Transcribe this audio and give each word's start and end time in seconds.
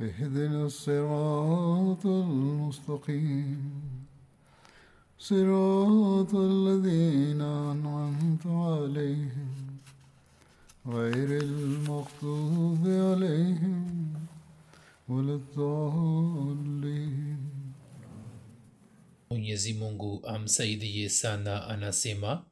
اهدنا 0.00 0.66
الصراط 0.66 2.06
المستقيم 2.06 3.72
صراط 5.18 6.34
الذين 6.34 7.40
أنعمت 7.40 8.46
عليهم 8.46 9.50
غير 10.86 11.42
المغضوب 11.42 12.86
عليهم 12.86 14.12
ولا 15.08 15.34
الضالين 15.34 17.38
mwenyezi 19.30 19.74
mungu 19.74 20.20
amsaidie 20.26 21.08
sana 21.08 21.66
anasema 21.68 22.44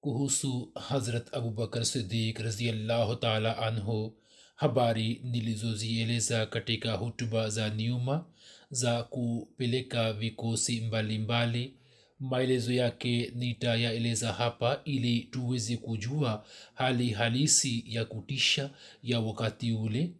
kuhusu 0.00 0.70
hazrat 0.74 1.34
abubakar 1.34 1.84
sidik 1.84 2.38
raziallahu 2.38 3.16
taala 3.16 3.58
anhu 3.58 4.12
habari 4.54 5.20
nilizozieleza 5.24 6.46
katika 6.46 6.92
hutuba 6.92 7.48
za 7.50 7.70
nyuma 7.70 8.24
za 8.70 9.02
kupeleka 9.02 10.12
vikosi 10.12 10.80
mbalimbali. 10.80 11.74
Maelezo 12.20 12.72
yake 12.72 13.32
nitayaeleza 13.34 14.32
hapa 14.32 14.80
ili 14.84 15.20
tuweze 15.20 15.76
kujua 15.76 16.44
hali 16.74 17.10
halisi 17.10 17.84
ya 17.88 18.04
kutisha 18.04 18.70
ya 19.02 19.20
wakati 19.20 19.72
ule. 19.72 20.10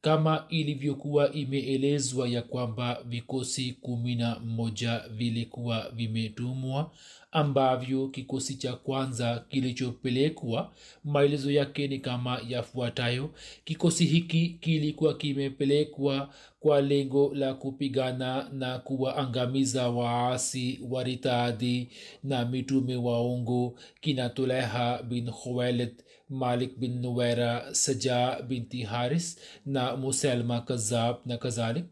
Kama 0.00 0.46
ilivyokuwa 0.48 1.32
imeelezwa 1.32 2.28
ya 2.28 2.42
kwamba 2.42 3.02
vikosi 3.04 3.72
kumi 3.72 4.14
na 4.14 4.38
mmoja 4.38 4.98
vilikuwa 5.08 5.90
vimetumwa 5.90 6.92
ambavyo 7.32 8.08
kikosi 8.08 8.54
cha 8.54 8.72
kwanza 8.72 9.44
kilichopelekwa 9.48 10.72
maelezo 11.04 11.50
yake 11.50 11.88
ni 11.88 11.98
kama 11.98 12.40
yafuatayo. 12.48 13.30
Kikosi 13.64 14.04
hiki 14.04 14.48
kilikuwa 14.60 15.14
kimepelekwa 15.16 16.30
kwa 16.60 16.80
lengo 16.80 17.32
la 17.34 17.54
kupigana 17.54 18.48
na 18.52 18.78
kuwaangamiza 18.78 19.88
waasi 19.90 20.80
waritadi 20.90 21.88
na 22.24 22.44
mitume 22.44 22.96
waongo 22.96 23.74
kina 24.00 24.28
tuleha 24.28 25.02
bin 25.02 25.30
khuwailid 25.30 25.94
malik 26.28 26.78
bin 26.78 27.00
nuwera 27.00 27.74
saja 27.74 28.42
binti 28.48 28.82
haris 28.82 29.38
na 29.66 29.96
muselma 29.96 30.60
kazab 30.60 31.16
na 31.26 31.36
kazalik 31.38 31.84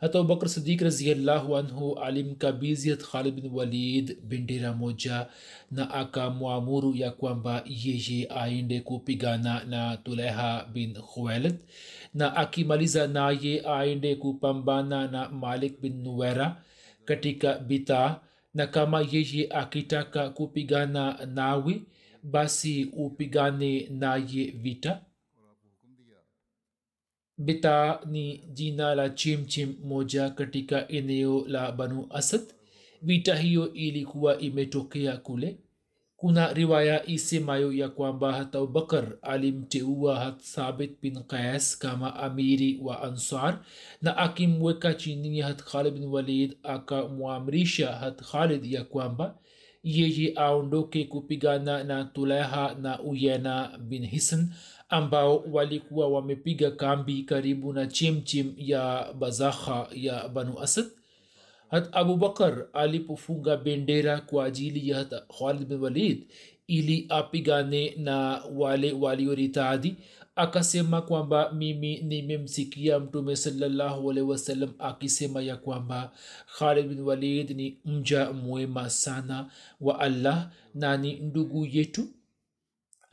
hata 0.00 0.18
abubakar 0.18 0.48
sidik 0.48 0.80
raziallahu 0.80 1.56
anhu 1.56 1.94
alimkabiziyat 1.98 3.02
khalid 3.02 3.34
bin 3.34 3.50
walid 3.52 4.16
bendera 4.28 4.72
moja 4.72 5.26
na 5.70 5.90
akamwamuru 5.90 6.94
ya 6.96 7.10
kwamba 7.10 7.64
yeye 7.66 8.26
aende 8.30 8.80
kupigana 8.80 9.64
na 9.64 9.96
tuleha 9.96 10.64
bin 10.74 10.94
khuwailid 10.94 11.56
na 12.14 12.36
akimaliza 12.36 13.06
naye 13.06 13.62
aende 13.66 14.14
kupambana 14.16 15.08
na 15.08 15.28
malik 15.28 15.80
bin 15.80 16.02
nuwera 16.02 16.62
katika 17.04 17.58
bita 17.58 18.20
na 18.54 18.66
kama 18.66 19.00
yeye 19.12 19.48
akitaka 19.50 20.30
kupigana 20.30 21.26
nawe 21.26 21.82
basi 22.22 22.84
upigane 22.92 23.88
naye 23.90 24.44
vita 24.44 25.00
bita 27.38 28.00
ni 28.06 28.38
jina 28.52 28.94
la 28.94 29.10
chimchim 29.10 29.74
moja 29.84 30.30
katika 30.30 30.88
eneo 30.88 31.44
la 31.48 31.72
banu 31.72 32.06
asad. 32.10 32.40
Vita 33.02 33.36
hiyo 33.36 33.72
ilikuwa 33.72 34.38
imetokea 34.38 35.16
kule. 35.16 35.56
Kuna 36.16 36.52
riwaya 36.52 37.06
isemayo 37.06 37.72
ya 37.72 37.88
kwamba 37.88 38.32
hata 38.32 38.58
abubakar 38.58 39.12
alimteua 39.22 40.20
hat 40.20 40.42
thabit 40.42 41.00
bin 41.02 41.22
qais 41.22 41.78
kama 41.78 42.16
amiri 42.16 42.78
wa 42.82 43.02
ansar 43.02 43.60
na 44.02 44.16
akimweka 44.16 44.94
chini 44.94 45.40
hat 45.40 45.62
khalid 45.62 45.94
bin 45.94 46.04
walid 46.04 46.56
akamwamrisha 46.62 47.92
hat 47.92 48.22
khalid 48.22 48.64
ya 48.64 48.84
kwamba 48.84 49.38
yeye 49.82 50.32
aondoke 50.36 51.04
kupigana 51.04 51.84
na 51.84 52.04
tuleha 52.04 52.76
na 52.80 53.00
uyena 53.02 53.78
bin 53.78 54.06
hisan 54.06 54.52
ambao 54.88 55.38
walikuwa 55.52 56.08
wamepiga 56.08 56.70
kambi 56.70 57.22
karibu 57.22 57.72
na 57.72 57.86
chimchim 57.86 58.54
ya 58.56 59.12
bazakha 59.18 59.88
ya 59.94 60.28
banu 60.28 60.58
asad. 60.60 60.86
Hat 61.70 61.88
abubakar 61.92 62.66
alipofunga 62.72 63.56
bendera 63.56 64.20
kwa 64.20 64.44
ajili 64.44 64.88
ya 64.88 65.04
khalid 65.38 65.68
bin 65.68 65.80
walid 65.80 66.26
ili 66.66 67.06
apigane 67.08 67.94
na 67.96 68.42
wale 68.54 68.92
walioritadi 68.92 69.96
akasema 70.36 71.02
kwamba 71.02 71.52
mimi 71.52 71.98
nimemsikia 71.98 72.98
mtume 73.00 73.36
salallahu 73.36 74.10
alaihi 74.10 74.30
wasallam 74.30 74.70
akisema 74.78 75.42
ya 75.42 75.56
kwamba 75.56 76.12
khalid 76.58 76.86
bin 76.88 77.00
walid 77.00 77.50
ni 77.50 77.78
mja 77.84 78.32
mwema 78.32 78.90
sana 78.90 79.50
wa 79.80 80.00
allah 80.00 80.50
na 80.74 80.96
ni 80.96 81.12
ndugu 81.14 81.66
yetu 81.66 82.08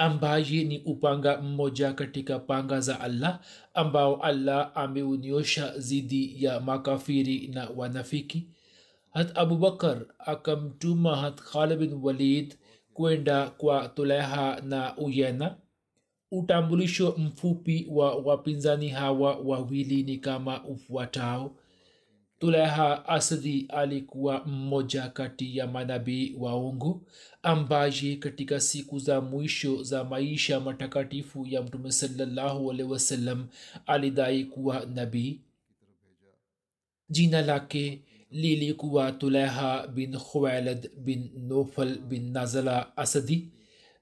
ambaye 0.03 0.63
ni 0.63 0.79
upanga 0.79 1.41
mmoja 1.41 1.93
katika 1.93 2.39
panga 2.39 2.79
za 2.81 2.99
allah 2.99 3.39
ambao 3.73 4.15
allah 4.21 4.71
ameuniosha 4.75 5.79
zidi 5.79 6.43
ya 6.43 6.59
makafiri 6.59 7.47
na 7.47 7.69
wanafiki. 7.75 8.47
Hat 9.13 9.37
abubakar 9.37 10.05
akamtuma 10.19 11.15
hat 11.15 11.41
khala 11.41 11.75
bin 11.75 11.93
walid 11.93 12.55
kwenda 12.93 13.49
kwa 13.49 13.87
tuleha 13.89 14.61
na 14.65 14.97
uyena 14.97 15.55
utambulisho 16.31 17.15
mfupi 17.17 17.87
wa 17.89 18.15
wapinzani 18.15 18.89
hawa 18.89 19.35
wawili 19.35 20.03
ni 20.03 20.17
kama 20.17 20.63
ufuatao 20.63 21.55
tuleha 22.43 23.05
asadi 23.07 23.65
alikuwa 23.69 24.45
mmoja 24.45 25.07
kati 25.07 25.57
ya 25.57 25.67
manabii 25.67 26.35
waongo 26.39 27.01
ambaye 27.43 28.15
katika 28.15 28.59
siku 28.59 28.99
za 28.99 29.21
mwisho 29.21 29.83
za 29.83 30.03
maisha 30.03 30.59
matakatifu 30.59 31.45
ya 31.47 31.61
mtume 31.61 31.91
salallahu 31.91 32.71
alehi 32.71 32.89
wasallam 32.91 33.47
alidai 33.85 34.45
kuwa 34.45 34.85
nabii. 34.85 35.39
Jina 37.09 37.41
lake 37.41 38.01
lilikuwa 38.31 39.11
tuleha 39.11 39.87
bin 39.87 40.17
khuwailad 40.17 40.89
bin 40.97 41.29
nofal 41.47 41.97
bin 41.97 42.31
nazala 42.31 42.97
asadi. 42.97 43.47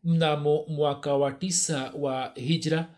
Mnamo 0.03 0.65
mwaka 0.67 1.13
wa 1.15 1.31
tisa 1.31 1.91
wa 1.99 2.31
hijra 2.35 2.89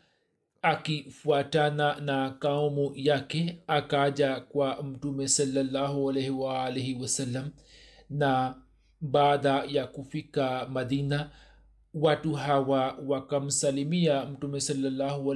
akifuatana 0.63 1.95
na 1.99 2.29
kaumu 2.29 2.91
yake 2.95 3.57
akaja 3.67 4.39
kwa 4.39 4.83
mtume 4.83 5.27
salallahu 5.27 6.09
alaihi 6.09 6.29
waalihi 6.29 6.95
wasallam. 7.01 7.49
Na 8.09 8.55
baada 9.01 9.63
ya 9.67 9.87
kufika 9.87 10.67
madina 10.69 11.29
watu 11.93 12.33
hawa 12.33 12.97
wakamsalimia 13.07 14.25
mtume 14.25 14.61
salallahu 14.61 15.33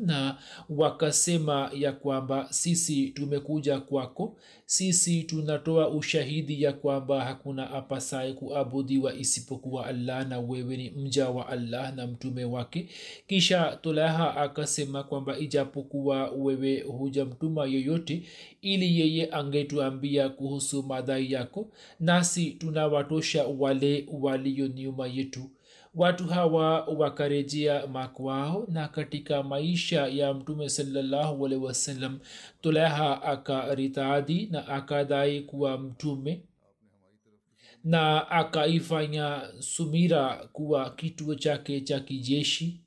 na 0.00 0.38
wakasema 0.68 1.70
ya 1.74 1.92
kwamba 1.92 2.46
sisi 2.50 3.08
tumekuja 3.08 3.80
kwako 3.80 4.36
sisi 4.66 5.22
tunatoa 5.22 5.88
ushahidi 5.90 6.62
ya 6.62 6.72
kwamba 6.72 7.24
hakuna 7.24 7.70
apasaye 7.70 8.32
kuabudiwa 8.32 9.14
isipokuwa 9.14 9.86
allah 9.86 10.28
na 10.28 10.40
wewe 10.40 10.76
ni 10.76 10.90
mja 10.90 11.28
wa 11.30 11.48
allah 11.48 11.94
na 11.96 12.06
mtume 12.06 12.44
wake. 12.44 12.88
Kisha 13.26 13.78
tulaha 13.82 14.36
akasema 14.36 15.02
kwamba 15.02 15.38
ijapokuwa 15.38 16.30
wewe 16.30 16.80
hujamtuma 16.80 17.66
yoyote 17.66 18.22
ili 18.62 19.00
yeye 19.00 19.30
angetuambia 19.30 20.28
kuhusu 20.28 20.82
madhai 20.82 21.32
yako 21.32 21.68
nasi 22.00 22.50
tunawatosha 22.50 23.44
wale 23.46 24.06
walio 24.20 24.66
nyuma 24.66 25.06
yetu 25.06 25.50
watu 25.94 26.26
hawa 26.26 26.80
wakarejea 26.84 27.86
makwao 27.86 28.66
na 28.68 28.88
katika 28.88 29.42
maisha 29.42 30.06
ya 30.06 30.34
mtume 30.34 30.68
salallahu 30.68 31.46
alehi 31.46 31.62
wasallam 31.64 32.18
tulaha 32.60 33.22
akaritadi 33.22 34.46
na 34.50 34.68
akadai 34.68 35.40
kuwa 35.40 35.78
mtume 35.78 36.42
na 37.84 38.30
akaifanya 38.30 39.42
sumira 39.58 40.48
kuwa 40.52 40.90
kituo 40.90 41.34
chake 41.34 41.80
cha 41.80 42.00
kijeshi 42.00 42.80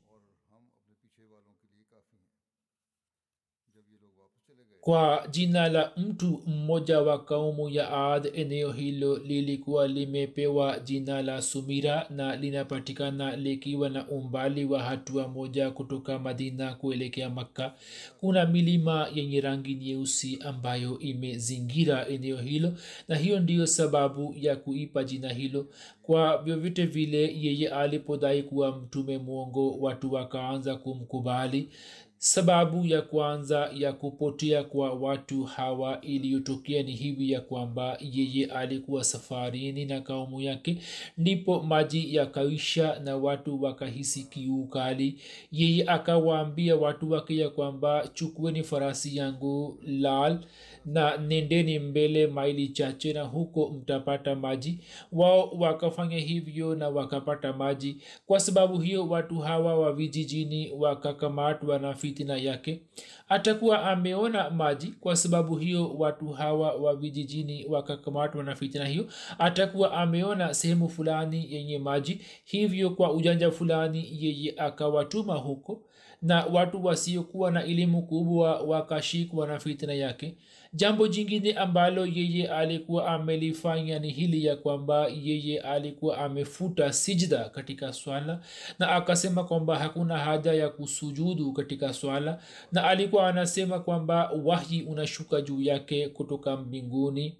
kwa 4.88 5.28
jina 5.32 5.70
la 5.70 5.92
mtu 5.98 6.42
mmoja 6.48 7.02
wa 7.02 7.24
kaumu 7.24 7.70
ya 7.70 7.92
ad 8.14 8.32
eneo 8.34 8.72
hilo 8.72 9.18
lilikuwa 9.18 9.88
limepewa 9.88 10.80
jina 10.80 11.22
la 11.22 11.42
sumira 11.42 12.08
na 12.10 12.36
linapatikana 12.36 13.36
likiwa 13.36 13.90
na 13.90 14.08
umbali 14.08 14.66
wa 14.66 14.84
hatua 14.84 15.28
moja 15.28 15.72
kutoka 15.72 16.20
madina 16.20 16.74
kuelekea 16.76 17.30
makka. 17.30 17.74
Kuna 18.20 18.46
milima 18.46 19.08
yenye 19.16 19.42
rangi 19.42 19.76
nyeusi 19.76 20.40
ambayo 20.46 21.00
imezingira 21.00 22.08
eneo 22.08 22.38
hilo 22.38 22.74
na 23.08 23.16
hiyo 23.16 23.40
ndiyo 23.40 23.68
sababu 23.68 24.36
ya 24.40 24.56
kuipa 24.56 25.04
jina 25.04 25.34
hilo. 25.34 25.68
Kwa 26.04 26.38
vyovyote 26.44 26.86
vile 26.86 27.22
yeye 27.42 27.70
alipodai 27.70 28.44
kuwa 28.44 28.78
mtume 28.78 29.18
mwongo 29.18 29.72
watu 29.80 30.14
wakaanza 30.14 30.76
kumkubali 30.76 31.70
sababu 32.18 32.86
ya 32.86 33.02
kwanza 33.02 33.70
ya 33.76 33.94
kupotea 33.94 34.64
kwa 34.64 34.94
watu 34.94 35.44
hawa 35.44 36.02
iliyotokea 36.02 36.84
ni 36.84 36.92
hivi 36.92 37.32
ya 37.32 37.42
kwamba 37.42 37.98
yeye 38.14 38.46
alikuwa 38.46 39.04
safarini 39.04 39.86
na 39.86 40.02
kaumu 40.02 40.42
yake. 40.42 40.78
Ndipo 41.18 41.64
maji 41.64 42.16
yakaisha 42.16 43.00
na 43.00 43.18
watu 43.18 43.64
wakahisi 43.64 44.24
kiu 44.24 44.66
kali. 44.66 45.20
Yeye 45.52 45.84
akawaambia 45.88 46.76
watu 46.76 47.12
wake 47.12 47.38
ya 47.38 47.50
kwamba 47.50 48.08
chukueni 48.14 48.64
farasi 48.64 49.18
yangu 49.18 49.80
lal 49.86 50.40
na 50.88 51.18
nendeni 51.18 51.80
mbele 51.80 52.28
maili 52.28 52.68
chache 52.68 53.14
na 53.14 53.24
huko 53.24 53.70
mtapata 53.70 54.36
maji. 54.36 54.80
Wao 55.12 55.50
wakafanya 55.50 56.18
hivyo 56.18 56.76
na 56.76 56.90
wakapata 56.90 57.54
maji. 57.54 57.98
Kwa 58.26 58.40
sababu 58.40 58.78
hiyo 58.80 59.08
watu 59.08 59.40
hawa 59.40 59.80
wa 59.80 59.94
vijijini 59.94 60.72
wakakamatwa 60.72 61.80
na 61.80 61.94
fitina 61.94 62.38
yake. 62.38 62.82
Atakuwa 63.30 63.84
ameona 63.84 64.50
maji. 64.50 64.88
Kwa 65.00 65.16
sababu 65.16 65.56
hiyo 65.56 65.94
watu 65.98 66.28
hawa 66.30 66.74
wa 66.76 66.96
vijijini 66.96 67.66
wakakamatwa 67.70 68.44
na 68.44 68.56
fitina 68.56 68.86
hiyo. 68.86 69.06
Atakuwa 69.40 69.94
ameona 69.94 70.54
sehemu 70.54 70.90
fulani 70.90 71.54
yenye 71.54 71.80
maji. 71.80 72.22
Hivyo 72.46 72.90
kwa 72.90 73.14
ujanja 73.14 73.52
fulani 73.52 74.10
yeye 74.20 74.54
akawatuma 74.58 75.34
huko. 75.36 75.82
Na 76.22 76.46
watu 76.46 76.86
wasiokuwa 76.86 77.52
na 77.52 77.64
elimu 77.64 78.02
kubwa 78.02 78.62
wakashikwa 78.62 79.48
na 79.48 79.60
fitina 79.60 79.94
yake 79.94 80.36
jambo 80.74 81.08
jingine 81.08 81.54
ambalo 81.54 82.06
yeye 82.06 82.48
alikuwa 82.48 83.08
amelifanya 83.08 84.00
ni 84.00 84.12
hili 84.12 84.46
ya 84.46 84.56
kwamba 84.56 85.08
yeye 85.08 85.60
alikuwa 85.60 86.18
amefuta 86.18 86.94
sijda 86.94 87.50
katika 87.50 87.94
swala 87.94 88.40
na 88.80 88.92
akasema 88.92 89.44
kwamba 89.44 89.80
hakuna 89.80 90.18
haja 90.18 90.54
ya 90.54 90.70
kusujudu 90.70 91.54
katika 91.54 91.94
swala 91.94 92.42
na 92.72 92.84
alikuwa 92.84 93.28
anasema 93.28 93.80
kwamba 93.80 94.32
wahyi 94.44 94.82
unashuka 94.84 95.42
juu 95.42 95.62
yake 95.62 96.10
kutoka 96.10 96.58
mbinguni 96.58 97.38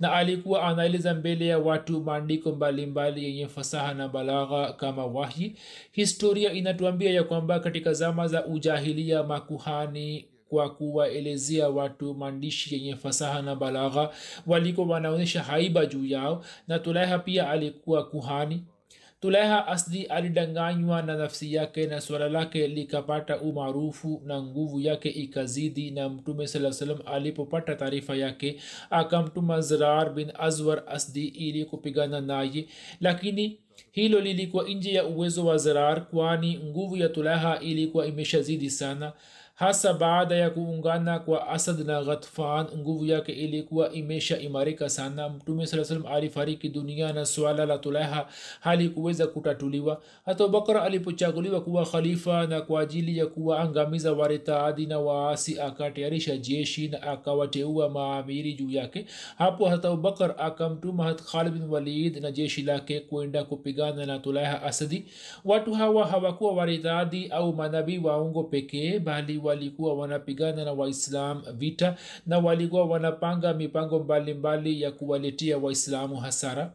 na 0.00 0.12
alikuwa 0.12 0.62
anaeleza 0.62 1.14
mbele 1.14 1.46
ya 1.46 1.58
watu 1.58 2.00
maandiko 2.00 2.52
mbalimbali 2.52 3.24
yenye 3.24 3.48
fasaha 3.48 3.94
na 3.94 4.08
balagha 4.08 4.72
kama 4.72 5.06
wahyi 5.06 5.56
historia 5.92 6.52
inatuambia 6.52 7.10
ya 7.10 7.24
kwamba 7.24 7.60
katika 7.60 7.92
zama 7.92 8.28
za 8.28 8.46
ujahilia 8.46 9.22
makuhani 9.22 10.24
kwa 10.48 10.70
kuwaelezea 10.74 11.68
watu 11.68 12.14
maandishi 12.14 12.74
yenye 12.74 12.96
fasaha 12.96 13.42
na 13.42 13.56
balagha 13.56 14.10
walikuwa 14.46 14.86
wanaonyesha 14.86 15.42
haiba 15.42 15.86
juu 15.86 16.04
yao 16.06 16.44
na 16.68 16.78
tulaiha 16.78 17.18
pia 17.18 17.50
alikuwa 17.50 18.06
kuhani. 18.06 18.64
Tulaiha 19.20 19.66
asdi 19.66 20.02
alidanganywa 20.04 21.02
na 21.02 21.16
nafsi 21.16 21.54
yake 21.54 21.86
na 21.86 22.00
swala 22.00 22.28
lake 22.28 22.66
likapata 22.68 23.40
umaarufu 23.40 24.22
na 24.24 24.42
nguvu 24.42 24.80
yake 24.80 25.08
ikazidi 25.08 25.90
na 25.90 26.08
mtume 26.08 26.46
saa 26.46 26.72
salam 26.72 26.98
alipopata 27.06 27.74
taarifa 27.74 28.16
yake 28.16 28.60
akamtuma 28.90 29.60
zirar 29.60 30.14
bin 30.14 30.32
azwar 30.38 30.82
asdi 30.86 31.26
ili 31.26 31.64
kupigana 31.64 32.20
naye. 32.20 32.66
Lakini 33.00 33.58
hilo 33.92 34.20
lilikuwa 34.20 34.68
nje 34.68 34.92
ya 34.92 35.04
uwezo 35.06 35.46
wa 35.46 35.58
zirar 35.58 36.06
kwani 36.08 36.58
nguvu 36.64 36.96
ya 36.96 37.08
tulaha 37.08 37.60
ilikuwa 37.60 38.06
imeshazidi 38.06 38.70
sana 38.70 39.12
hasa 39.58 39.94
baada 39.94 40.34
ya 40.36 40.50
kuungana 40.50 41.18
kwa 41.18 41.48
asad 41.48 41.86
na 41.86 42.02
ghatfan 42.02 42.66
nguvu 42.78 43.06
yake 43.06 43.32
ilikuwa 43.32 43.92
imesha 43.92 44.38
imarika 44.38 44.88
sana. 44.90 45.28
Mtume 45.28 45.66
saa 45.66 45.84
salam 45.84 46.06
alifariki 46.06 46.68
dunia 46.68 47.12
na 47.12 47.26
swala 47.26 47.66
la 47.66 47.78
tulaha 47.78 48.28
halikuweza 48.60 49.26
kutatuliwa. 49.26 50.00
Hata 50.26 50.44
abubakar 50.44 50.76
alipochaguliwa 50.76 51.60
kuwa 51.60 51.86
khalifa 51.86 52.46
na 52.46 52.60
kwa 52.60 52.80
ajili 52.80 53.18
ya 53.18 53.26
kuwaangamiza 53.26 54.12
waritaadi 54.12 54.86
na 54.86 54.98
waasi 54.98 55.60
akatayarisha 55.60 56.36
jeshi 56.36 56.88
na 56.88 57.02
akawateua 57.02 57.88
maamiri 57.90 58.52
juu 58.54 58.70
yake. 58.70 59.06
Hapo 59.38 59.68
hata 59.68 59.88
abubakar 59.88 60.34
akamtuma 60.38 61.04
hat 61.04 61.22
khalid 61.22 61.52
bin 61.52 61.62
walid 61.70 62.16
na 62.16 62.30
jeshi 62.32 62.62
lake 62.62 63.00
kwenda 63.00 63.44
kupigana 63.44 64.06
na 64.06 64.18
tulaha 64.18 64.62
asadi. 64.62 65.04
Watu 65.44 65.74
hawa 65.74 66.06
hawakuwa 66.06 66.52
waritaadi 66.52 67.26
au 67.28 67.52
manabii 67.54 67.98
waongo 67.98 68.44
pekee 68.44 68.98
bali 68.98 69.47
walikuwa 69.48 69.94
wanapigana 69.94 70.64
na 70.64 70.72
waislam 70.72 71.42
vita 71.54 71.96
na 72.26 72.38
walikuwa 72.38 72.84
wanapanga 72.84 73.54
mipango 73.54 73.98
mbalimbali 73.98 74.34
mbali 74.34 74.82
ya 74.82 74.90
kuwaletea 74.92 75.58
waislamu 75.58 76.16
hasara 76.16 76.72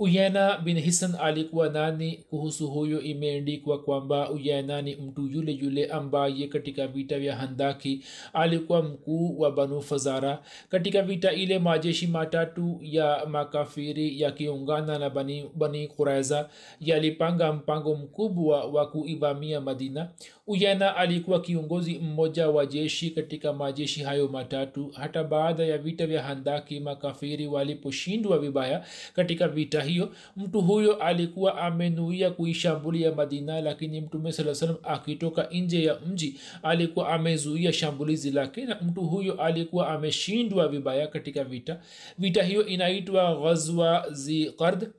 uyena 0.00 0.58
bin 0.64 0.78
hisan 0.80 1.14
alikuwa 1.20 1.68
nani? 1.68 2.24
Kuhusu 2.30 2.68
huyo 2.68 3.00
imeendikwa 3.00 3.82
kwamba 3.82 4.30
uyena 4.30 4.82
ni 4.82 4.96
mtu 4.96 5.26
yule 5.26 5.52
yule 5.52 5.86
ambaye 5.86 6.46
katika 6.48 6.86
vita 6.86 7.18
vya 7.18 7.36
handaki 7.36 8.04
alikuwa 8.32 8.82
mkuu 8.82 9.40
wa 9.40 9.52
banu 9.52 9.80
fazara. 9.82 10.42
Katika 10.68 11.02
vita 11.02 11.32
ile 11.32 11.58
majeshi 11.58 12.06
matatu 12.06 12.78
ya 12.82 13.26
makafiri 13.26 14.20
yakiungana 14.20 14.98
na 14.98 15.10
bani, 15.10 15.50
bani 15.54 15.88
kuraiza 15.88 16.48
yalipanga 16.80 17.52
mpango 17.52 17.94
mkubwa 17.94 18.64
wa 18.64 18.86
kuivamia 18.90 19.60
madina. 19.60 20.08
Uyena 20.46 20.96
alikuwa 20.96 21.40
kiongozi 21.40 21.98
mmoja 21.98 22.48
wa 22.48 22.66
jeshi 22.66 23.10
katika 23.10 23.52
majeshi 23.52 24.02
hayo 24.02 24.28
matatu. 24.28 24.90
Hata 24.94 25.24
baada 25.24 25.64
ya 25.64 25.78
vita 25.78 26.06
vya 26.06 26.22
handaki 26.22 26.80
makafiri 26.80 27.46
waliposhindwa 27.46 28.38
vibaya 28.38 28.84
katika 29.14 29.48
vita 29.48 29.82
hiyo 29.90 30.12
mtu 30.36 30.60
huyo 30.60 30.96
alikuwa 30.96 31.58
amenuia 31.58 32.30
kuishambulia 32.30 33.12
madina 33.12 33.60
lakini 33.60 34.00
mtume 34.00 34.32
saa 34.32 34.54
salam 34.54 34.76
akitoka 34.82 35.48
nje 35.52 35.84
ya 35.84 35.98
mji 36.06 36.40
alikuwa 36.62 37.08
amezuia 37.08 37.72
shambulizi 37.72 38.30
lake 38.30 38.64
na 38.64 38.78
mtu 38.82 39.00
huyo 39.00 39.42
alikuwa 39.42 39.88
ameshindwa 39.88 40.68
vibaya 40.68 41.06
katika 41.06 41.44
vita. 41.44 41.80
Vita 42.18 42.42
hiyo 42.42 42.66
inaitwa 42.66 43.34
ghazwa 43.42 44.06
ziqard 44.12 44.90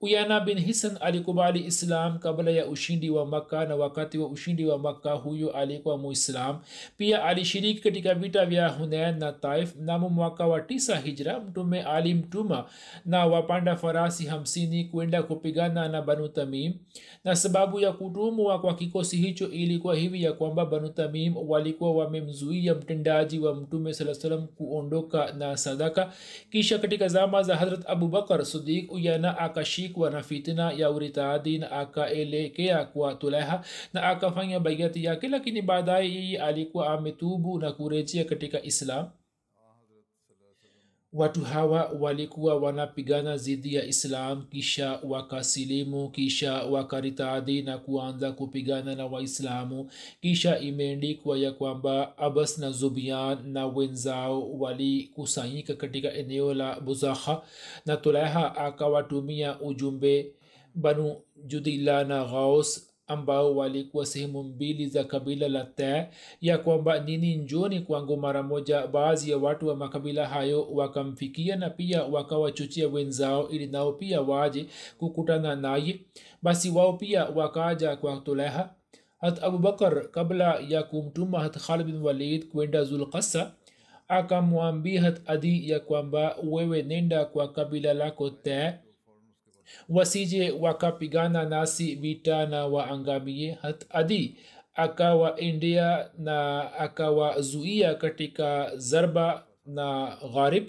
uyana 0.00 0.40
bin 0.40 0.58
hisan 0.58 0.96
alikubali 1.00 1.66
islam 1.66 2.18
kabla 2.18 2.50
ya 2.50 2.66
ushindi 2.66 3.10
wa 3.10 3.26
makka 3.26 3.64
na 3.66 3.76
wakati 3.76 4.18
wa 4.18 4.28
ushindi 4.28 4.66
wa 4.66 4.78
makka 4.78 5.12
huyo 5.12 5.50
alikuwa 5.50 5.98
muislam. 5.98 6.58
Pia 6.96 7.24
alishiriki 7.24 7.80
katika 7.80 8.14
vita 8.14 8.46
vya 8.46 8.68
hunain 8.68 9.18
na 9.18 9.32
taif 9.32 9.76
mnamo 9.76 10.08
mwaka 10.08 10.46
wa 10.46 10.60
tisa 10.60 10.96
hijra 10.96 11.40
mtume 11.40 11.82
alimtuma 11.82 12.64
na 13.04 13.26
wapanda 13.26 13.76
farasi 13.76 14.26
hamsini 14.26 14.84
kwenda 14.84 15.22
kupigana 15.22 15.88
na 15.88 16.02
banu 16.02 16.28
tamim. 16.28 16.74
Na 17.24 17.36
sababu 17.36 17.80
ya 17.80 17.92
kutumwa 17.92 18.60
kwa 18.60 18.74
kikosi 18.74 19.16
hicho 19.16 19.48
ilikuwa 19.50 19.96
hivi 19.96 20.22
ya 20.22 20.32
kwamba 20.32 20.66
banu 20.66 20.88
tamim 20.88 21.34
walikuwa 21.48 21.92
wamemzuia 21.92 22.74
mtendaji 22.74 23.38
wa 23.38 23.54
mtume 23.54 23.94
saa 23.94 24.14
salam 24.14 24.46
kuondoka 24.46 25.32
na 25.32 25.56
sadaka. 25.56 26.12
Kisha 26.50 26.78
katika 26.78 27.08
zama 27.08 27.42
za 27.42 27.56
hadrat 27.56 27.90
abubakar 27.90 28.46
sidik 28.46 28.92
uyana 28.92 29.38
akashika 29.38 29.87
akashikwa 29.88 30.10
na 30.10 30.22
fitina 30.22 30.72
ya 30.72 30.90
uritadi 30.90 31.58
na 31.58 31.70
akaelekea 31.70 32.84
kwa 32.84 33.14
tuleha 33.14 33.64
na 33.92 34.02
akafanya 34.02 34.60
baiati 34.60 35.04
yake 35.04 35.28
lakini 35.28 35.62
baadaye 35.62 36.14
yeye 36.14 36.38
alikuwa 36.42 36.88
ametubu 36.90 37.58
na 37.58 37.72
kurejea 37.72 38.24
katika 38.24 38.62
islam 38.62 39.10
watu 41.12 41.40
hawa 41.40 41.84
walikuwa 42.00 42.54
wanapigana 42.56 43.36
zidi 43.36 43.74
ya 43.74 43.84
islam 43.84 44.42
kisha 44.50 45.00
wakasilimu 45.04 46.10
kisha 46.10 46.52
wakaritadi 46.54 47.62
na 47.62 47.78
kuanza 47.78 48.32
kupigana 48.32 48.94
na 48.94 49.06
waislamu. 49.06 49.90
Kisha 50.20 50.58
imeendikwa 50.58 51.38
ya 51.38 51.52
kwamba 51.52 52.18
abas 52.18 52.58
na 52.58 52.70
zubian 52.70 53.48
na 53.52 53.66
wenzao 53.66 54.58
walikusanyika 54.58 55.74
katika 55.74 56.12
eneo 56.14 56.54
la 56.54 56.80
buzakha 56.80 57.42
na 57.86 57.96
tulaiha 57.96 58.56
akawatumia 58.56 59.60
ujumbe 59.60 60.32
banu 60.74 61.16
judila 61.46 62.04
na 62.04 62.24
ghaus 62.24 62.87
ambao 63.08 63.56
walikuwa 63.56 64.06
sehemu 64.06 64.42
mbili 64.42 64.86
za 64.86 65.04
kabila 65.04 65.48
la 65.48 65.64
te 65.64 66.06
ya 66.40 66.58
kwamba 66.58 67.00
nini 67.00 67.36
njoni 67.36 67.80
kwangu 67.80 68.16
mara 68.16 68.42
moja 68.42 68.86
baadhi 68.86 69.30
ya 69.30 69.38
watu 69.38 69.68
wa 69.68 69.76
makabila 69.76 70.26
hayo 70.26 70.68
wakamfikia 70.72 71.56
na 71.56 71.70
pia 71.70 72.04
wakawachochea 72.04 72.88
wenzao 72.88 73.48
ili 73.48 73.66
nao 73.66 73.92
pia 73.92 74.20
waje 74.20 74.66
kukutana 74.98 75.56
naye. 75.56 76.00
Basi 76.42 76.70
wao 76.70 76.92
pia 76.92 77.24
wakaja 77.24 77.96
kwa 77.96 78.16
tuleha. 78.16 78.74
Hat 79.20 79.42
abubakar 79.42 80.10
kabla 80.10 80.60
ya 80.68 80.82
kumtuma 80.82 81.40
hat 81.40 81.58
khalid 81.58 81.86
bin 81.86 82.02
walid 82.02 82.48
kwenda 82.48 82.84
zulkasa 82.84 83.52
akamwambia 84.08 85.02
hat 85.02 85.20
adi 85.26 85.70
ya 85.70 85.80
kwamba 85.80 86.36
wewe 86.44 86.82
nenda 86.82 87.24
kwa 87.24 87.52
kabila 87.52 87.94
lako 87.94 88.30
te 88.30 88.72
wasije 89.88 90.50
wakapigana 90.50 91.44
nasi 91.44 91.94
vita 91.94 92.46
na 92.46 92.66
waangamie 92.66 93.52
hat 93.62 93.84
adi. 93.90 94.36
Akawaendea 94.74 96.10
na 96.18 96.72
akawazuia 96.74 97.94
katika 97.94 98.76
zarba 98.76 99.46
na 99.66 100.16
gharib 100.34 100.68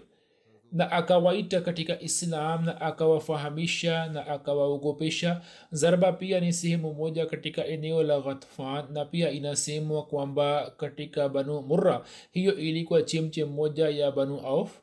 na 0.71 0.91
akawaita 0.91 1.61
katika 1.61 1.99
islam 2.01 2.65
na 2.65 2.81
akawafahamisha 2.81 4.07
na 4.07 4.27
akawaogopesha. 4.27 5.41
Zarba 5.71 6.11
pia 6.11 6.39
ni 6.39 6.53
sehemu 6.53 6.93
moja 6.93 7.25
katika 7.25 7.65
eneo 7.65 8.03
la 8.03 8.19
ghatfan 8.19 8.85
na 8.93 9.05
pia 9.05 9.31
inasemwa 9.31 10.05
kwamba 10.05 10.71
katika 10.77 11.29
banu 11.29 11.61
murra 11.61 12.05
hiyo 12.31 12.55
ilikuwa 12.57 13.01
chemche 13.03 13.45
moja 13.45 13.89
ya 13.89 14.11
banu 14.11 14.39
auf 14.39 14.79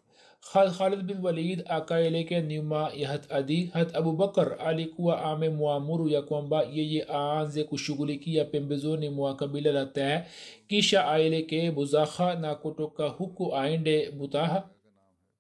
khalid 0.53 1.03
bin 1.03 1.19
walid 1.23 1.63
akaelekea 1.69 2.41
nyuma 2.41 2.91
ya 2.95 3.09
hat 3.09 3.33
adi 3.33 3.67
hat 3.67 3.97
abubakar 3.97 4.57
alikuwa 4.61 5.23
amemwamuru 5.25 6.09
ya 6.09 6.23
kwamba 6.23 6.63
yeye 6.63 7.07
aanze 7.11 7.65
kushughulikia 7.65 8.45
pembezoni 8.45 9.11
mwa 9.11 9.37
kabila 9.37 9.73
la 9.73 9.87
tee 9.87 10.21
kisha 10.69 11.09
aelekee 11.09 11.71
buzakha 11.71 12.35
na 12.35 12.55
kutoka 12.55 13.09
huku 13.09 13.57
aende 13.57 14.11
butaha 14.11 14.69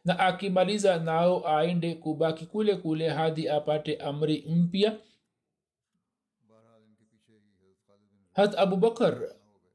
na 0.04 0.18
akimaliza 0.18 0.98
nao 0.98 1.48
aende 1.48 1.94
kubaki 1.94 2.46
kule 2.46 2.76
kule 2.76 3.08
hadi 3.08 3.48
apate 3.48 3.96
amri 3.96 4.44
mpya 4.48 4.96
hat 8.32 8.58
abubakar 8.58 9.18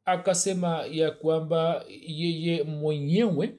akasema 0.06 0.86
ya 0.92 1.12
kwamba 1.12 1.86
yeye 2.08 2.64
mwenyewe 2.64 3.56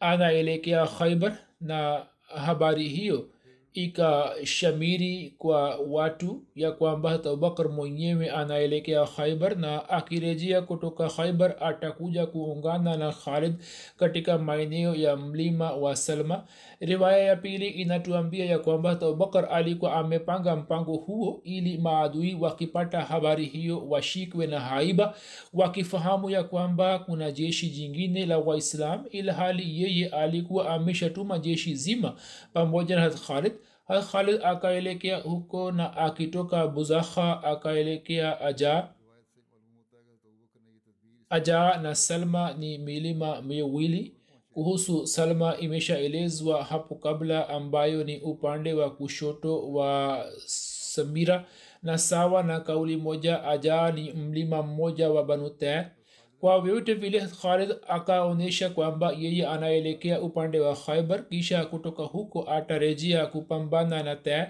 anaelekea 0.00 0.86
khaibar 0.86 1.36
na 1.60 2.06
habari 2.36 2.88
hiyo 2.88 3.28
ikashamiri 3.74 5.34
kwa 5.38 5.76
watu 5.76 6.42
ya 6.54 6.72
kwamba 6.72 7.10
abubakar 7.12 7.68
mwenyewe 7.68 8.30
anaelekea 8.30 9.04
khaibar 9.06 9.56
na 9.56 9.88
akirejea 9.88 10.62
kutoka 10.62 11.08
khaibar 11.08 11.56
atakuja 11.60 12.26
kuungana 12.26 12.96
na 12.96 13.12
khalid 13.12 13.54
katika 13.98 14.38
maeneo 14.38 14.94
ya 14.94 15.16
mlima 15.16 15.72
wa 15.72 15.96
salma. 15.96 16.44
Riwaya 16.80 17.18
ya 17.18 17.36
pili 17.36 17.68
inatuambia 17.68 18.44
ya 18.44 18.58
kwamba 18.58 18.90
abubakar 18.90 19.48
alikuwa 19.52 19.92
amepanga 19.94 20.56
mpango 20.56 20.96
huo 20.96 21.40
ili 21.44 21.78
maadui 21.78 22.34
wakipata 22.34 23.00
habari 23.00 23.44
hiyo 23.46 23.88
washikwe 23.88 24.46
na 24.46 24.60
haiba 24.60 25.14
wakifahamu 25.54 26.30
ya 26.30 26.44
kwamba 26.44 26.98
kuna 26.98 27.32
jeshi 27.32 27.70
jingine 27.70 28.26
la 28.26 28.38
waislam 28.38 29.04
ilhali 29.10 29.82
yeye 29.82 30.08
alikuwa 30.08 30.70
ameshatuma 30.70 31.38
jeshi 31.38 31.74
zima 31.74 32.14
pamoja 32.52 32.96
na 32.96 33.10
khalid 33.10 33.52
khalid 33.98 34.40
akaelekea 34.44 35.16
huko 35.18 35.72
na 35.72 35.96
akitoka 35.96 36.66
buzakha 36.68 37.42
akaelekea 37.44 38.40
aja. 38.40 38.88
Aja 41.30 41.76
na 41.78 41.94
salma 41.94 42.52
ni 42.52 42.78
milima 42.78 43.42
miwili. 43.42 44.16
Kuhusu 44.52 45.06
salma 45.06 45.56
imeshaelezwa 45.56 46.64
hapo 46.64 46.94
kabla 46.94 47.48
ambayo 47.48 48.04
ni 48.04 48.18
upande 48.20 48.72
wa 48.72 48.90
kushoto 48.90 49.72
wa 49.72 50.24
samira. 50.46 51.44
Na 51.82 51.98
sawa 51.98 52.42
na 52.42 52.60
kauli 52.60 52.96
moja 52.96 53.44
aja 53.44 53.92
ni 53.92 54.12
mlima 54.12 54.62
mmoja 54.62 55.10
wa 55.10 55.24
banute 55.24 55.86
kwa 56.40 56.60
vyote 56.60 56.94
vile 56.94 57.20
khalid 57.20 57.74
akaonyesha 57.88 58.70
kwamba 58.70 59.12
yeye 59.18 59.46
anaelekea 59.46 60.20
upande 60.20 60.60
wa 60.60 60.76
khaibar 60.76 61.28
kisha 61.28 61.64
kutoka 61.64 62.02
huko 62.02 62.50
atarejea 62.50 63.26
kupambana 63.26 64.02
na 64.02 64.16
te 64.16 64.46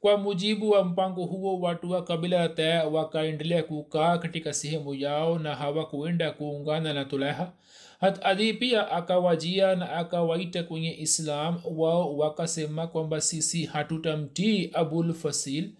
kwa 0.00 0.16
mujibu 0.18 0.70
wa 0.70 0.84
mpango 0.84 1.24
huo 1.24 1.60
watu 1.60 1.90
wa 1.90 2.04
kabila 2.04 2.38
la 2.38 2.48
te 2.48 2.78
wakaendelea 2.78 3.62
kukaa 3.62 4.18
katika 4.18 4.52
sehemu 4.52 4.94
yao 4.94 5.38
na 5.38 5.54
hawakuenda 5.54 6.30
kuungana 6.30 6.92
na 6.92 7.04
tulaha. 7.04 7.52
Hat 8.00 8.18
adi 8.26 8.52
pia 8.54 8.90
akawajia 8.90 9.76
na 9.76 9.92
akawaita 9.92 10.62
kwenye 10.62 10.94
islam 11.00 11.60
wao 11.76 12.16
wakasema 12.16 12.86
kwamba 12.86 13.20
sisi 13.20 13.64
hatutamtii 13.66 14.70
abulfasil 14.72 15.70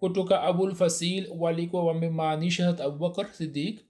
kutoka 0.00 0.42
abulfasil 0.42 1.28
walikuwa 1.38 1.84
wamemaanisha 1.84 2.66
hat 2.66 2.80
abubakar 2.80 3.26
sidik 3.32 3.80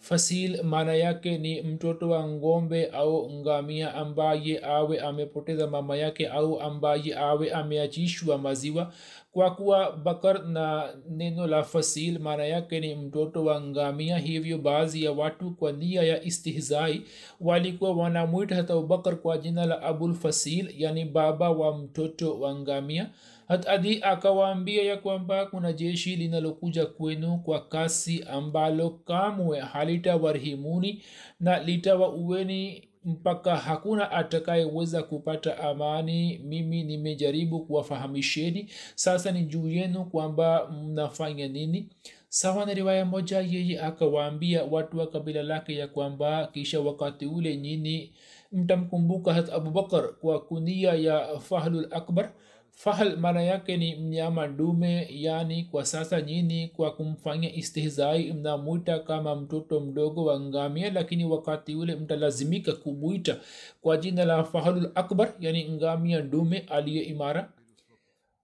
fasil 0.00 0.62
maana 0.62 0.94
yake 0.94 1.38
ni 1.38 1.62
mtoto 1.62 2.08
wa 2.10 2.28
ngombe 2.28 2.86
au 2.86 3.30
ngamia 3.32 3.94
ambaye 3.94 4.60
awe 4.64 5.00
amepoteza 5.00 5.66
mama 5.66 5.96
yake 5.96 6.28
au 6.28 6.60
ambaye 6.60 7.14
awe 7.18 7.52
ameachishwa 7.52 8.38
maziwa. 8.38 8.92
Kwa 9.32 9.50
kuwa 9.54 9.92
bakar 9.96 10.44
na 10.48 10.88
neno 11.10 11.46
la 11.46 11.62
fasil 11.62 12.18
maana 12.18 12.44
yake 12.44 12.80
ni 12.80 12.94
mtoto 12.94 13.44
wa 13.44 13.60
ngamia 13.60 14.18
hivyo 14.18 14.58
baadhi 14.58 15.04
ya 15.04 15.12
watu 15.12 15.50
kwa 15.50 15.72
nia 15.72 16.02
ya 16.02 16.22
istihzai 16.22 17.02
walikuwa 17.40 17.92
wanamwita 17.92 18.54
hata 18.56 18.76
ubakar 18.76 19.16
kwa 19.16 19.38
jina 19.38 19.66
la 19.66 19.82
abulfasil 19.82 20.74
yani 20.78 21.04
baba 21.04 21.50
wa 21.50 21.78
mtoto 21.78 22.40
wa 22.40 22.54
ngamia 22.54 23.10
hatadi 23.50 23.98
akawaambia 24.02 24.82
ya 24.82 24.96
kwamba 24.96 25.46
kuna 25.46 25.72
jeshi 25.72 26.16
linalokuja 26.16 26.86
kwenu 26.86 27.38
kwa 27.38 27.60
kasi 27.68 28.22
ambalo 28.22 28.90
kamwe 28.90 29.60
halitawarhimuni 29.60 31.02
na 31.40 31.62
litawaueni 31.62 32.88
mpaka 33.04 33.56
hakuna 33.56 34.10
atakayeweza 34.10 35.02
kupata 35.02 35.58
amani. 35.58 36.38
Mimi 36.44 36.82
nimejaribu 36.84 37.60
kuwafahamisheni. 37.66 38.70
Sasa 38.94 39.32
ni 39.32 39.42
juu 39.44 39.68
yenu 39.68 40.04
kwamba 40.04 40.68
mnafanya 40.70 41.48
nini. 41.48 41.88
Sawa 42.28 42.66
na 42.66 42.74
riwaya 42.74 43.04
moja 43.04 43.40
yeye 43.40 43.80
akawaambia 43.80 44.64
watu 44.64 44.98
wa 44.98 45.06
kabila 45.06 45.42
lake 45.42 45.74
ya 45.74 45.88
kwamba 45.88 46.46
kisha 46.46 46.80
wakati 46.80 47.26
ule 47.26 47.56
nyini 47.56 48.12
mtamkumbuka 48.52 49.34
hat 49.34 49.52
abubakar 49.52 50.12
kwa 50.20 50.40
kunia 50.40 50.92
ya 50.94 51.38
fahlul 51.40 51.88
akbar 51.90 52.32
fahl 52.72 53.16
maana 53.16 53.42
yake 53.42 53.76
ni 53.76 53.94
mnyama 53.96 54.48
dume 54.48 55.08
yani 55.10 55.64
kwa 55.64 55.84
sasa 55.86 56.20
nyini 56.22 56.68
kwa 56.68 56.90
kumfanya 56.94 57.52
istihzai 57.54 58.32
mnamwita 58.32 58.98
kama 58.98 59.36
mtoto 59.36 59.80
mdogo 59.80 60.24
wa 60.24 60.40
ngamia 60.40 60.90
lakini 60.92 61.24
wakati 61.24 61.74
ule 61.74 61.96
mtalazimika 61.96 62.72
kumwita 62.72 63.36
kwa 63.80 63.96
jina 63.96 64.24
la 64.24 64.44
fahlul 64.44 64.90
akbar 64.94 65.34
yani 65.40 65.68
ngamia 65.68 66.22
dume 66.22 66.58
aliye 66.58 67.02
imara 67.02 67.52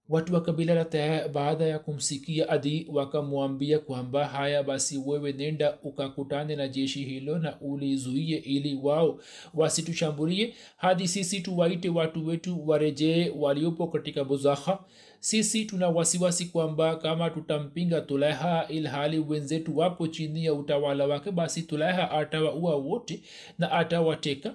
watu 0.09 0.35
wa 0.35 0.41
kabila 0.41 0.75
la 0.75 0.85
taya 0.85 1.29
baada 1.29 1.65
ya 1.67 1.79
kumsikia 1.79 2.49
adi 2.49 2.87
wakamwambia 2.93 3.79
kwamba 3.79 4.27
haya 4.27 4.63
basi 4.63 4.99
wewe 5.07 5.33
nenda 5.33 5.79
ukakutane 5.83 6.57
na 6.57 6.69
jeshi 6.69 7.05
hilo 7.05 7.39
na 7.39 7.61
ulizuie 7.61 8.37
ili 8.37 8.79
wao 8.83 9.21
wasitushambulie 9.55 10.55
hadi 10.77 11.09
sisi 11.09 11.41
tuwaite 11.41 11.89
watu 11.89 12.27
wetu 12.27 12.69
warejee 12.69 13.31
waliopo 13.39 13.87
katika 13.87 14.25
buzaha 14.25 14.79
sisi 15.21 15.65
tuna 15.65 15.89
wasiwasi 15.89 16.47
kwamba 16.47 16.97
kama 16.97 17.31
tutampinga 17.31 18.01
tulaha 18.01 18.67
ilhali 18.69 19.19
wenzetu 19.19 19.79
wapo 19.79 20.07
chini 20.07 20.45
ya 20.45 20.55
utawala 20.55 21.07
wake 21.07 21.31
basi 21.31 21.63
tulaiha 21.63 22.11
atawaua 22.11 22.75
wote 22.77 23.23
na 23.59 23.73
atawateka 23.73 24.55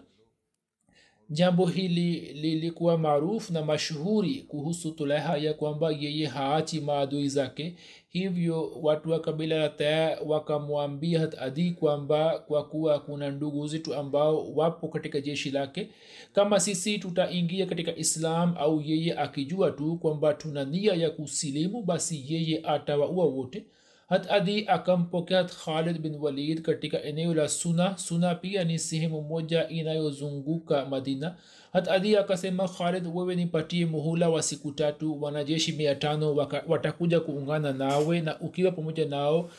jambo 1.34 1.66
hili 1.66 2.20
lilikuwa 2.34 2.98
maarufu 2.98 3.54
na 3.54 3.62
mashuhuri 3.66 4.46
kuhusu 4.48 4.92
tuleha 4.92 5.38
ya 5.38 5.54
kwamba 5.54 5.92
yeye 5.92 6.26
haachi 6.28 6.82
maadui 6.82 7.30
zake. 7.30 7.76
Hivyo 8.10 8.72
watu 8.82 9.12
wa 9.12 9.20
kabila 9.20 9.58
la 9.58 9.70
taa 9.70 10.18
wakamwambia 10.26 11.20
hat 11.20 11.74
kwamba 11.80 12.40
kwa 12.40 12.64
kuwa 12.68 13.00
kuna 13.00 13.32
ndugu 13.32 13.68
zetu 13.68 13.96
ambao 13.96 14.54
wapo 14.54 14.88
katika 14.88 15.22
jeshi 15.22 15.52
lake 15.52 15.90
kama 16.34 16.60
sisi 16.60 17.00
tutaingia 17.00 17.66
katika 17.66 17.96
islam 17.96 18.56
au 18.58 18.82
yeye 18.82 19.18
akijua 19.18 19.72
tu 19.72 19.96
kwamba 19.96 20.34
tuna 20.34 20.66
nia 20.66 20.94
ya 20.94 21.10
kusilimu 21.10 21.84
basi 21.84 22.26
yeye 22.28 22.60
atawaua 22.64 23.26
wote 23.26 23.64
hat 24.12 24.32
adi 24.32 24.68
akampokea 24.68 25.44
khalid 25.44 26.00
bin 26.02 26.16
walid 26.16 26.62
katika 26.62 27.04
eneo 27.04 27.34
la 27.34 27.48
suna 27.48 27.98
suna 27.98 28.36
pia 28.36 28.64
ni 28.64 28.80
sehemu 28.80 29.22
moja 29.22 29.70
inayozunguka 29.70 30.86
madina 30.86 31.36
hat 31.74 31.88
akasema 31.88 32.68
khalid 32.68 33.08
wewe 33.14 33.36
nipatie 33.36 33.86
muhula 33.86 34.30
wa 34.30 34.44
siku 34.44 34.72
tatu 34.72 35.24
wanajeshi 35.24 35.72
mia 35.72 35.96
tano 35.96 36.36
watakuja 36.68 37.20
kuungana 37.20 37.74
nawe 37.74 38.22
na 38.22 38.40
ukiwa 38.40 38.72
pamoja 38.72 39.06
nao 39.06 39.50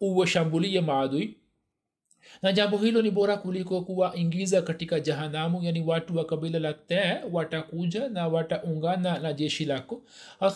uwashambulie 0.00 0.80
maadui 0.80 1.36
na 2.42 2.52
jambo 2.52 2.78
hilo 2.78 3.02
ni 3.02 3.10
bora 3.10 3.36
kuliko 3.36 3.82
kuwaingiza 3.82 4.62
katika 4.62 5.00
jahanamu 5.00 5.62
yani 5.62 5.80
watu 5.80 6.16
wa 6.16 6.24
kabila 6.24 6.58
la 6.58 6.72
te 6.72 7.20
watakuja 7.32 8.08
na 8.08 8.28
wataungana 8.28 9.18
na 9.18 9.32
jeshi 9.32 9.64
lako 9.64 10.02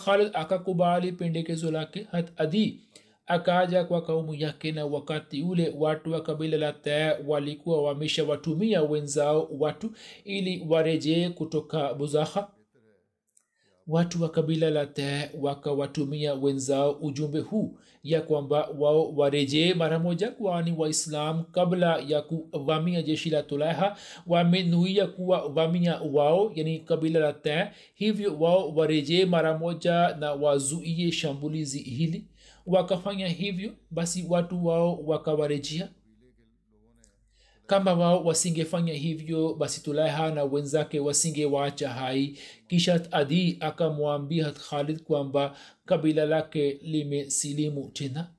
khalid 0.05 0.29
akakubali 0.33 1.11
pendekezo 1.11 1.71
lake 1.71 2.07
hat 2.11 2.27
adi 2.37 2.79
akaja 3.29 3.83
kwa 3.83 4.01
kaumu 4.01 4.33
yake 4.35 4.71
na 4.71 4.85
wakati 4.85 5.41
ule 5.41 5.73
watu 5.77 6.11
wa 6.11 6.21
kabila 6.21 6.57
la 6.57 6.73
taa 6.73 7.15
walikuwa 7.27 7.81
wameshawatumia 7.83 8.81
wenzao 8.83 9.49
watu 9.59 9.91
ili 10.23 10.65
warejee 10.69 11.29
kutoka 11.29 11.93
buzaha 11.93 12.51
watu 13.87 14.23
wa 14.23 14.29
kabila 14.29 14.69
la 14.69 14.85
taa 14.85 15.29
wakawatumia 15.41 16.33
wenzao 16.33 16.91
ujumbe 16.91 17.39
huu 17.39 17.79
ya 18.03 18.21
kwamba 18.21 18.69
wao 18.77 19.11
warejee 19.15 19.73
mara 19.73 19.99
moja 19.99 20.31
kwani 20.31 20.73
waislam 20.77 21.43
kabla 21.43 22.03
ya 22.07 22.21
kuvamia 22.21 23.01
jeshi 23.01 23.29
la 23.29 23.43
tulaha 23.43 23.97
wamenuia 24.27 25.07
kuwa 25.07 25.49
vamia 25.49 26.01
wao 26.01 26.51
yani 26.55 26.79
kabila 26.79 27.19
la 27.19 27.33
taa 27.33 27.71
hivyo 27.95 28.39
wao 28.39 28.69
warejee 28.75 29.25
mara 29.25 29.57
moja 29.57 30.15
na 30.19 30.33
wazuie 30.33 31.11
shambulizi 31.11 31.79
hili 31.79 32.25
wakafanya 32.69 33.27
hivyo 33.27 33.73
basi 33.91 34.25
watu 34.29 34.65
wao 34.65 34.95
wakawarejea. 35.05 35.89
Kama 37.67 37.93
wao 37.93 38.23
wasingefanya 38.25 38.93
hivyo 38.93 39.53
basi 39.53 39.83
tulaiha 39.83 40.31
na 40.31 40.43
wenzake 40.43 40.99
wasingewaacha 40.99 41.89
hai. 41.89 42.37
Kisha 42.67 43.11
adi 43.11 43.57
akamwambia 43.59 44.51
khalid 44.51 45.03
kwamba 45.03 45.57
kabila 45.85 46.25
lake 46.25 46.79
limesilimu 46.81 47.89
tena. 47.93 48.31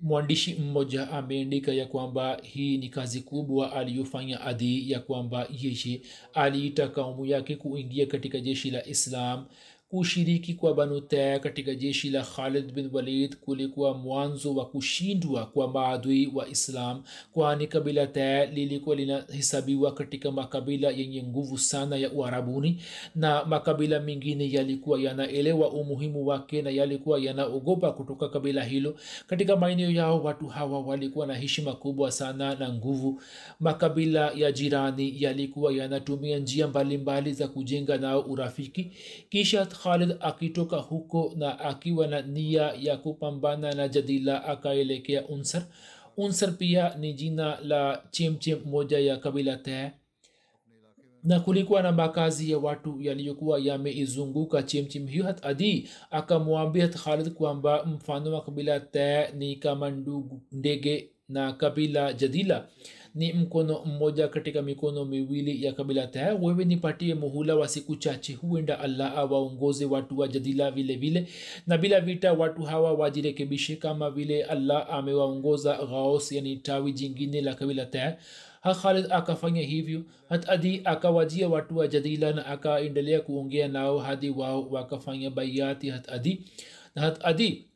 Mwandishi 0.00 0.54
mmoja 0.54 1.10
ameandika 1.10 1.72
ya 1.72 1.86
kwamba 1.86 2.40
hii 2.42 2.78
ni 2.78 2.88
kazi 2.88 3.20
kubwa 3.20 3.72
aliyofanya 3.72 4.40
adi 4.40 4.90
ya 4.90 5.00
kwamba 5.00 5.48
yeye 5.58 6.02
aliita 6.34 6.88
kaumu 6.88 7.26
yake 7.26 7.56
kuingia 7.56 8.06
katika 8.06 8.40
jeshi 8.40 8.70
la 8.70 8.86
islam 8.86 9.46
kushiriki 9.90 10.54
kwa 10.54 10.74
banu 10.74 11.02
katika 11.40 11.74
jeshi 11.74 12.10
la 12.10 12.22
khalid 12.22 12.72
bin 12.72 12.90
walid 12.92 13.36
kulikuwa 13.36 13.94
mwanzo 13.94 14.54
wa 14.54 14.66
kushindwa 14.66 15.46
kwa 15.46 15.68
maadui 15.68 16.30
wa 16.34 16.48
islam 16.48 17.02
kwani 17.32 17.66
kabila 17.66 18.06
Taya 18.06 18.46
lilikuwa 18.46 18.96
linahesabiwa 18.96 19.94
katika 19.94 20.30
makabila 20.30 20.90
yenye 20.90 21.22
nguvu 21.22 21.58
sana 21.58 21.96
ya 21.96 22.12
uarabuni 22.12 22.80
na 23.14 23.44
makabila 23.44 24.00
mengine 24.00 24.52
yalikuwa 24.52 25.00
yanaelewa 25.00 25.70
umuhimu 25.70 26.26
wake 26.26 26.62
na 26.62 26.70
yalikuwa 26.70 27.18
yanaogopa 27.20 27.92
kutoka 27.92 28.28
kabila 28.28 28.64
hilo. 28.64 28.94
Katika 29.26 29.56
maeneo 29.56 29.90
yao 29.90 30.22
watu 30.22 30.46
hawa 30.46 30.80
walikuwa 30.80 31.26
na 31.26 31.34
heshima 31.34 31.72
kubwa 31.72 32.12
sana 32.12 32.54
na 32.54 32.72
nguvu. 32.72 33.22
Makabila 33.60 34.30
ya 34.34 34.52
jirani 34.52 35.22
yalikuwa 35.22 35.72
yanatumia 35.72 36.38
njia 36.38 36.68
mbalimbali 36.68 37.32
za 37.32 37.48
kujenga 37.48 37.98
nao 37.98 38.20
urafiki. 38.20 38.90
Kisha 39.28 39.66
khalid 39.82 40.16
akitoka 40.20 40.76
huko 40.76 41.32
na 41.36 41.58
akiwa 41.60 42.06
na 42.06 42.22
nia 42.22 42.72
ya 42.80 42.96
kupambana 42.96 43.72
na 43.72 43.88
jadila 43.88 44.44
akaelekea 44.44 45.26
unsar. 45.28 45.62
Unsar 46.16 46.52
pia 46.56 46.94
ni 46.98 47.12
jina 47.12 47.58
la 47.60 48.02
chemchem 48.10 48.58
moja 48.64 48.98
ya 48.98 49.16
kabila 49.16 49.56
tee 49.56 49.90
na 51.24 51.40
kulikuwa 51.40 51.82
na 51.82 51.92
makazi 51.92 52.50
ya 52.50 52.58
watu 52.58 53.00
yaliyokuwa 53.00 53.58
yameizunguka 53.58 54.62
chemchem 54.62 55.06
hiyo. 55.06 55.24
Hat 55.24 55.44
adi 55.46 55.88
akamwambia 56.10 56.88
khalid 56.88 57.32
kwamba 57.32 57.84
mfano 57.84 58.32
wa 58.32 58.40
kabila 58.44 58.80
tee 58.80 59.32
ni 59.32 59.56
kama 59.56 59.90
ndege 60.52 61.10
na 61.30 61.52
kabila 61.52 62.12
jadila 62.12 62.66
ni 63.14 63.32
mkono 63.32 63.84
mmoja 63.84 64.28
katika 64.28 64.62
mikono 64.62 65.04
miwili 65.04 65.64
ya 65.64 65.72
kabila 65.72 66.06
taya 66.06 66.34
wewe 66.34 66.64
nipatie 66.64 67.14
muhula 67.14 67.56
wa 67.56 67.68
siku 67.68 67.96
chache 67.96 68.34
huenda 68.34 68.78
allah 68.80 69.18
awaongoze 69.18 69.84
watu 69.84 70.18
wa 70.18 70.28
jadila 70.28 70.70
vile 70.70 70.96
vile. 70.96 71.26
Na 71.66 71.78
bila 71.78 72.00
vita 72.00 72.32
watu 72.32 72.62
hawa 72.62 72.92
wajirekebishe 72.92 73.76
kama 73.76 74.10
vile 74.10 74.42
allah 74.44 74.86
amewaongoza 74.90 75.76
ghaos 75.76 76.32
yani 76.32 76.56
tawi 76.56 76.92
jingine 76.92 77.40
la 77.40 77.54
kabila 77.54 77.86
taya 77.86 78.18
ha 78.60 78.74
khalid 78.74 79.06
akafanya 79.12 79.62
hivyo. 79.62 80.02
Hat 80.28 80.48
adi 80.48 80.80
akawajia 80.84 81.48
watu 81.48 81.76
wa 81.76 81.88
jadila 81.88 82.32
na 82.32 82.46
akaendelea 82.46 83.20
kuongea 83.20 83.68
nao 83.68 83.98
hadi 83.98 84.30
wao 84.30 84.68
wakafanya 84.70 85.30
baiati 85.30 85.90
hat 85.90 86.08
adi. 86.12 86.44
Na 86.94 87.02
hat 87.02 87.18
adi 87.24 87.66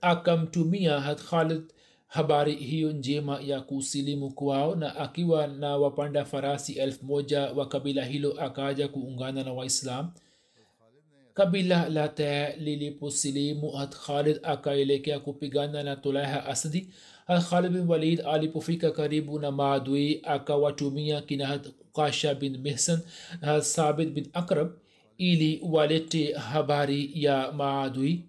akamtumia 0.00 1.00
hat 1.00 1.20
khalid 1.22 1.62
habari 2.08 2.54
hiyo 2.54 2.92
njema 2.92 3.40
ya 3.40 3.60
kusilimu 3.60 4.30
kwao 4.30 4.74
na 4.74 4.96
akiwa 4.96 5.46
na 5.46 5.76
wapanda 5.76 6.24
farasi 6.24 6.72
elfu 6.72 7.04
moja 7.06 7.40
wa 7.40 7.68
kabila 7.68 8.04
hilo 8.04 8.40
akaja 8.40 8.88
kuungana 8.88 9.44
na 9.44 9.52
waislam. 9.52 10.10
Kabila 11.34 11.88
la 11.88 12.08
taa 12.08 12.48
liliposilimu 12.56 13.70
hat 13.70 13.94
khalid 13.96 14.40
akaelekea 14.42 15.20
kupigana 15.20 15.82
na 15.82 15.96
tulaha 15.96 16.46
asdi 16.46 16.88
hat 17.26 17.44
khalid 17.50 17.72
bin 17.72 17.88
walid 17.88 18.20
alipofika 18.20 18.90
karibu 18.90 19.38
na 19.38 19.50
maadui 19.52 20.20
akawatumia 20.24 21.22
kina 21.22 21.46
hat 21.46 21.68
kasha 21.94 22.34
bin 22.34 22.58
mihsan 22.58 23.00
na 23.40 23.46
hat 23.52 23.62
sabit 23.62 24.08
bin 24.10 24.28
akrab 24.32 24.70
ili 25.18 25.60
walete 25.70 26.32
habari 26.32 27.10
ya 27.14 27.52
maadui 27.52 28.24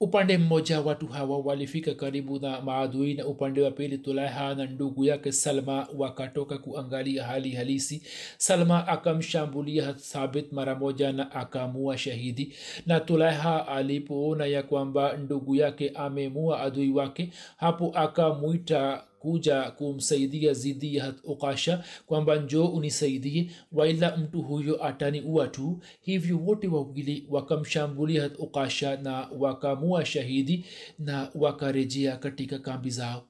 upande 0.00 0.38
mmoja 0.38 0.80
watu 0.80 1.06
hawa 1.06 1.38
walifika 1.38 1.94
karibu 1.94 2.38
na 2.38 2.60
maadui 2.60 3.14
na 3.14 3.26
upande 3.26 3.62
wa 3.62 3.70
pili 3.70 3.98
tulaiha 3.98 4.54
na 4.54 4.66
ndugu 4.66 5.04
yake 5.04 5.32
salma 5.32 5.88
wakatoka 5.96 6.58
kuangalia 6.58 7.24
hali 7.24 7.50
halisi. 7.50 8.02
Salma 8.38 8.88
akamshambulia 8.88 9.92
thabit 9.92 10.52
mara 10.52 10.74
moja 10.74 11.12
na 11.12 11.32
akamua 11.32 11.98
shahidi. 11.98 12.54
Na 12.86 13.00
tulaiha 13.00 13.68
alipoona 13.68 14.46
ya 14.46 14.62
kwamba 14.62 15.16
ndugu 15.16 15.54
yake 15.54 15.90
amemua 15.94 16.60
adui 16.60 16.90
wake 16.92 17.30
hapo 17.56 17.92
akamwita 17.94 19.04
kuja 19.26 19.70
kumsaidia 19.70 20.52
zidi 20.52 20.96
ya 20.96 21.14
ukasha 21.24 21.84
kwamba 22.06 22.36
njoo 22.36 22.66
unisaidie 22.66 23.50
waila 23.72 24.16
mtu 24.16 24.42
huyo 24.42 24.84
ataniua 24.84 25.48
tu. 25.48 25.78
Hivyo 26.00 26.38
wote 26.38 26.68
wawili 26.68 27.26
wakamshambulia 27.30 28.30
ukasha 28.38 28.96
na 28.96 29.28
wakamua 29.38 30.04
shahidi 30.04 30.64
na 30.98 31.30
wakarejea 31.34 32.16
katika 32.16 32.58
kambi 32.58 32.90
zao. 32.90 33.26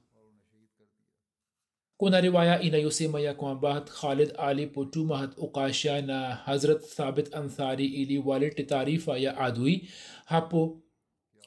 Kuna 1.97 2.21
riwaya 2.21 2.61
inayosema 2.61 3.19
ya 3.19 3.33
kwamba 3.33 3.81
khalid 3.81 4.33
alipotuma 4.37 5.17
hat 5.17 5.37
ukasha 5.37 6.01
na 6.01 6.19
hazrat 6.35 6.81
thabit 6.95 7.35
ansari 7.35 7.85
ili 7.85 8.17
walete 8.17 8.63
taarifa 8.63 9.17
ya 9.17 9.37
adui. 9.37 9.89
Hapo 10.25 10.77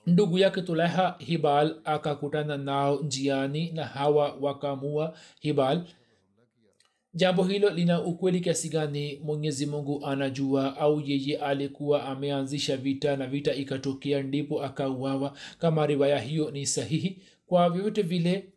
ndugu 0.06 0.38
yake 0.38 0.62
tulaiha 0.62 1.16
hibal 1.18 1.76
akakutana 1.84 2.56
nao 2.56 3.00
njiani 3.02 3.70
na 3.72 3.84
hawa 3.84 4.36
wakamua 4.40 5.16
hibal. 5.40 5.82
Jambo 7.14 7.44
hilo 7.44 7.70
lina 7.70 8.02
ukweli 8.02 8.40
kiasi 8.40 8.68
gani 8.68 9.20
mwenyezi 9.24 9.66
mungu 9.66 10.06
anajua 10.06 10.76
au 10.76 11.00
yeye 11.00 11.38
alikuwa 11.38 12.04
ameanzisha 12.04 12.76
vita 12.76 13.16
na 13.16 13.26
vita 13.26 13.54
ikatokea 13.54 14.22
ndipo 14.22 14.62
akauawa? 14.64 15.36
Kama 15.58 15.86
riwaya 15.86 16.18
hiyo 16.20 16.50
ni 16.50 16.66
sahihi 16.66 17.22
kwa 17.46 17.70
vyovyote 17.70 18.02
vile 18.02 18.48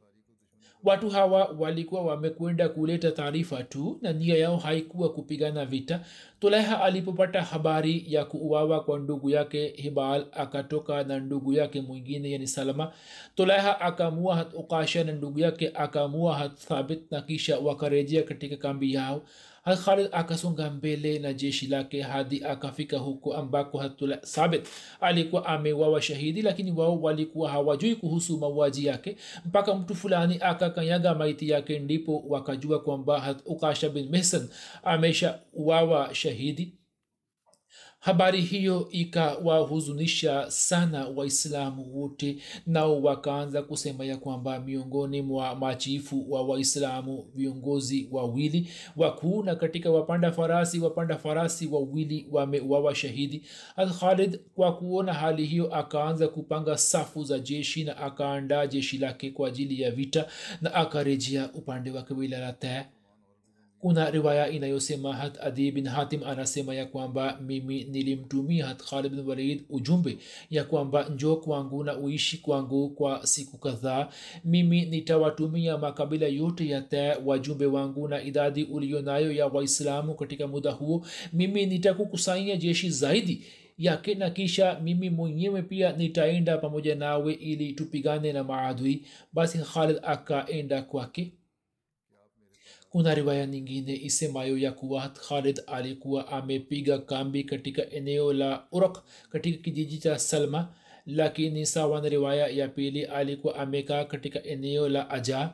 watu 0.84 1.10
hawa 1.10 1.56
walikuwa 1.60 2.02
wamekwenda 2.02 2.70
kuleta 2.70 3.12
taarifa 3.12 3.64
tu 3.64 3.98
na 4.02 4.14
nia 4.14 4.38
yao 4.38 4.58
haikuwa 4.58 5.14
kupigana 5.14 5.66
vita. 5.66 6.00
Tulaiha 6.40 6.84
alipopata 6.84 7.42
habari 7.42 8.06
ya 8.08 8.26
kuuawa 8.26 8.84
kwa 8.84 9.00
ndugu 9.00 9.30
yake 9.30 9.68
hibal 9.76 10.26
akatoka 10.32 11.04
na 11.04 11.20
ndugu 11.20 11.54
yake 11.54 11.82
mwingine 11.82 12.32
yani 12.32 12.48
salama 12.48 12.92
tulaiha 13.36 13.82
akamua 13.82 14.36
hat 14.36 14.54
ukasha 14.54 15.04
na 15.04 15.12
ndugu 15.12 15.40
yake 15.40 15.72
akamua 15.74 16.36
hat 16.38 16.56
thabit 16.58 17.12
na 17.12 17.22
kisha 17.22 17.60
wakarejea 17.60 18.24
katika 18.24 18.58
kambi 18.58 18.94
yao 18.94 19.22
khalid 19.66 20.10
akasonga 20.12 20.70
mbele 20.70 21.20
na 21.20 21.34
jeshi 21.34 21.68
lake 21.68 22.02
hadi 22.02 22.44
akafika 22.46 22.98
huko 22.98 23.34
ambako 23.34 23.78
hat 23.78 24.04
sabit. 24.24 24.68
Alikuwa 25.02 25.46
amewawa 25.46 26.02
shahidi 26.02 26.42
lakini 26.42 26.72
wao 26.72 27.02
walikuwa 27.02 27.50
hawajui 27.52 27.96
kuhusu 27.96 28.38
mauaji 28.38 28.86
yake. 28.86 29.18
Mpaka 29.46 29.76
mtu 29.76 29.96
fulani 29.96 30.38
akakanyaga 30.42 31.16
maiti 31.16 31.50
yake 31.50 31.80
ndipo 31.80 32.24
wakajua 32.28 32.80
kwamba 32.80 33.36
ukasha 33.46 33.90
bin 33.90 34.10
mehsan 34.10 34.48
amesha 34.84 35.40
wawa 35.54 36.16
shahidi 36.16 36.74
habari 38.04 38.42
hiyo 38.42 38.88
ikawahuzunisha 38.92 40.52
sana 40.52 41.08
waislamu 41.08 42.02
wote 42.02 42.38
nao 42.68 43.02
wakaanza 43.02 43.62
kusema 43.62 44.06
ya 44.06 44.18
kwamba 44.18 44.60
miongoni 44.60 45.22
mwa 45.22 45.56
machifu 45.56 46.32
wa 46.32 46.42
waislamu 46.44 47.26
viongozi 47.36 48.08
wawili 48.12 48.70
wakuu 48.98 49.44
na 49.44 49.56
katika 49.56 49.92
wapanda 49.92 50.32
farasi 50.32 50.80
wapanda 50.80 51.18
farasi 51.18 51.68
wawili 51.68 52.28
wamewawa 52.32 52.96
shahidi. 52.96 53.44
Alkhalid 53.76 54.40
kwa 54.56 54.76
kuona 54.78 55.14
hali 55.14 55.46
hiyo 55.46 55.76
akaanza 55.76 56.28
kupanga 56.28 56.78
safu 56.78 57.24
za 57.24 57.40
jeshi 57.40 57.84
na 57.84 57.98
akaandaa 57.98 58.68
jeshi 58.68 58.98
lake 58.98 59.32
kwa 59.32 59.48
ajili 59.48 59.82
ya 59.82 59.92
vita 59.92 60.28
na 60.62 60.74
akarejea 60.74 61.50
upande 61.54 61.92
wa 61.92 62.04
kabila 62.04 62.40
la 62.40 62.54
tee 62.54 62.84
kuna 63.84 64.12
riwaya 64.12 64.50
inayosema 64.50 65.14
hat 65.16 65.38
adi 65.42 65.72
bin 65.72 65.88
hatim 65.88 66.24
anasema 66.24 66.76
ya 66.76 66.86
kwamba 66.86 67.40
mimi 67.42 67.84
nilimtumia 67.84 68.66
hat 68.66 68.84
khalid 68.84 69.12
bin 69.12 69.28
walid 69.28 69.64
ujumbe 69.70 70.18
ya 70.50 70.64
kwamba 70.64 71.10
njoo 71.10 71.36
kwangu 71.36 71.84
na 71.84 71.98
uishi 71.98 72.38
kwangu 72.38 72.90
kwa 72.90 73.28
siku 73.28 73.58
kadhaa. 73.58 74.10
Mimi 74.46 74.86
nitawatumia 74.86 75.78
makabila 75.78 76.28
yote 76.28 76.68
ya 76.70 76.82
te 76.82 77.14
wajumbe 77.26 77.66
wangu 77.66 78.08
na 78.08 78.24
idadi 78.24 78.64
uliyo 78.64 79.02
nayo 79.02 79.32
ya 79.32 79.48
waislamu 79.48 80.16
katika 80.16 80.48
muda 80.48 80.72
huo. 80.72 81.06
Mimi 81.34 81.66
nitakukusanya 81.66 82.56
jeshi 82.56 82.90
zaidi 82.90 83.46
yake 83.78 84.16
na 84.16 84.30
kisha 84.30 84.80
mimi 84.80 85.10
mwenyewe 85.10 85.62
pia 85.62 85.92
nitaenda 85.94 86.58
pamoja 86.58 86.96
nawe 86.96 87.34
ili 87.34 87.74
tupigane 87.74 88.34
na 88.34 88.44
maadui. 88.44 89.06
Basi 89.34 89.58
khalid 89.58 89.98
akaenda 90.04 90.82
kwake 90.82 91.34
kuna 92.94 93.16
riwaya 93.16 93.46
nyingine 93.46 93.96
isemayo 93.96 94.58
ya 94.58 94.72
kuwa 94.72 95.10
khalid 95.10 95.62
alikuwa 95.68 96.28
amepiga 96.28 96.98
kambi 96.98 97.44
katika 97.44 97.90
eneo 97.90 98.34
la 98.34 98.64
urak 98.72 99.04
katika 99.30 99.64
kijiji 99.64 99.98
cha 99.98 100.20
salma 100.20 100.74
lakini 101.06 101.66
sawa 101.66 102.02
na 102.02 102.10
riwaya 102.10 102.48
ya 102.48 102.68
pili 102.68 103.06
alikuwa 103.06 103.56
amekaa 103.56 104.06
katika 104.06 104.44
eneo 104.44 104.90
la 104.90 105.10
aja. 105.10 105.54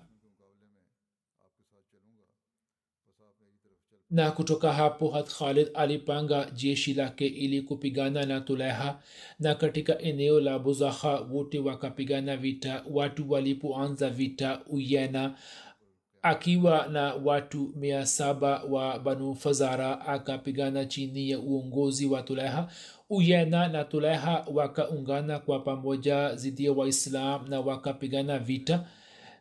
Na 4.12 4.32
kutoka 4.32 4.74
hapo 4.74 5.10
hat 5.10 5.30
khalid 5.30 5.70
alipanga 5.74 6.52
jeshi 6.52 6.94
lake 6.94 7.28
ili 7.28 7.62
kupigana 7.62 8.26
na 8.26 8.42
tulaiha 8.42 9.02
na 9.40 9.56
katika 9.56 10.00
eneo 10.00 10.40
la 10.40 10.60
buzaha 10.60 11.20
wote 11.20 11.60
wakapigana 11.60 12.38
vita 12.38 12.84
watu 12.92 13.32
walipoanza 13.32 14.10
vita 14.10 14.62
uyena 14.68 15.36
akiwa 16.22 16.88
na 16.88 17.14
watu 17.14 17.74
mia 17.76 18.06
saba 18.06 18.64
wa 18.64 19.00
banu 19.00 19.36
fazara 19.36 20.02
akapigana 20.08 20.86
chini 20.86 21.30
ya 21.30 21.40
uongozi 21.40 22.06
wa 22.06 22.22
tuleha 22.22 22.68
uyena 23.10 23.68
na 23.68 23.84
tuleha 23.84 24.46
wakaungana 24.54 25.40
kwa 25.40 25.60
pamoja 25.60 26.36
zidi 26.36 26.66
ya 26.66 26.72
waislam 26.74 27.50
na 27.50 27.60
wakapigana 27.60 28.40
vita 28.40 28.86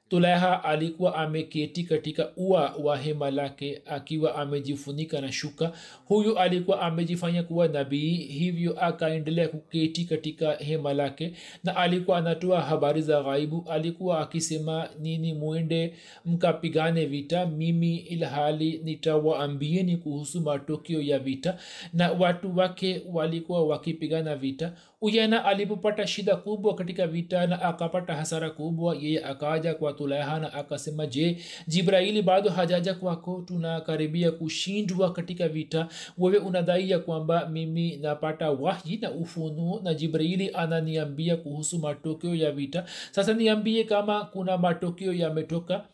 tulaiha 0.09 0.65
alikuwa 0.65 1.15
ameketi 1.15 1.83
katika 1.85 2.31
ua 2.37 2.75
wa 2.83 2.97
hema 2.97 3.31
lake 3.31 3.83
akiwa 3.87 4.35
amejifunika 4.35 5.21
na 5.21 5.33
shuka. 5.33 5.73
Huyu 6.05 6.39
alikuwa 6.39 6.81
amejifanya 6.83 7.43
kuwa 7.43 7.69
nabii 7.69 8.15
hivyo 8.15 8.81
akaendelea 8.85 9.49
kuketi 9.49 10.05
katika 10.05 10.53
hema 10.53 10.93
lake 10.95 11.33
na 11.65 11.77
alikuwa 11.77 12.19
anatoa 12.19 12.61
habari 12.61 13.03
za 13.03 13.23
ghaibu. 13.23 13.65
Alikuwa 13.71 14.21
akisema 14.21 14.89
nini 15.01 15.35
mwende 15.35 15.95
mkapigane 16.25 17.07
vita? 17.07 17.47
Mimi 17.47 17.97
ilhali 17.97 18.81
nitawaambieni 18.85 19.97
kuhusu 19.97 20.41
matokeo 20.41 21.01
ya 21.01 21.19
vita. 21.19 21.59
Na 21.93 22.13
watu 22.13 22.57
wake 22.59 23.03
walikuwa 23.13 23.67
wakipigana 23.67 24.37
vita 24.37 24.73
uyena 25.03 25.45
alipopata 25.45 26.07
shida 26.07 26.37
kubwa 26.37 26.75
katika 26.75 27.07
vita 27.07 27.47
na 27.47 27.63
akapata 27.63 28.15
hasara 28.15 28.51
kubwa 28.51 28.97
yeye 28.97 29.25
akaja 29.25 29.75
kwa 29.75 29.93
tulaha 29.93 30.39
na 30.41 30.53
akasema 30.53 31.07
je 31.07 31.39
jibraili 31.67 32.23
bado 32.23 32.51
hajaja 32.51 32.95
kwako? 32.95 33.43
Tunakaribia 33.47 34.33
kushindwa 34.33 35.13
katika 35.13 35.49
vita. 35.49 35.89
Wewe 36.19 36.39
unadai 36.39 36.91
ya 36.91 36.99
kwamba 36.99 37.47
mimi 37.49 37.97
napata 37.97 38.51
wahyi 38.51 38.97
na 38.97 39.11
ufunuo 39.11 39.81
na 39.85 39.95
jibraili 39.95 40.51
ananiambia 40.55 41.37
kuhusu 41.37 41.79
matokeo 41.79 42.35
ya 42.35 42.53
vita. 42.53 42.85
Sasa 43.11 43.35
niambie 43.35 43.85
kama 43.85 44.25
kuna 44.25 44.59
matokeo 44.59 45.13
yametoka 45.13 45.85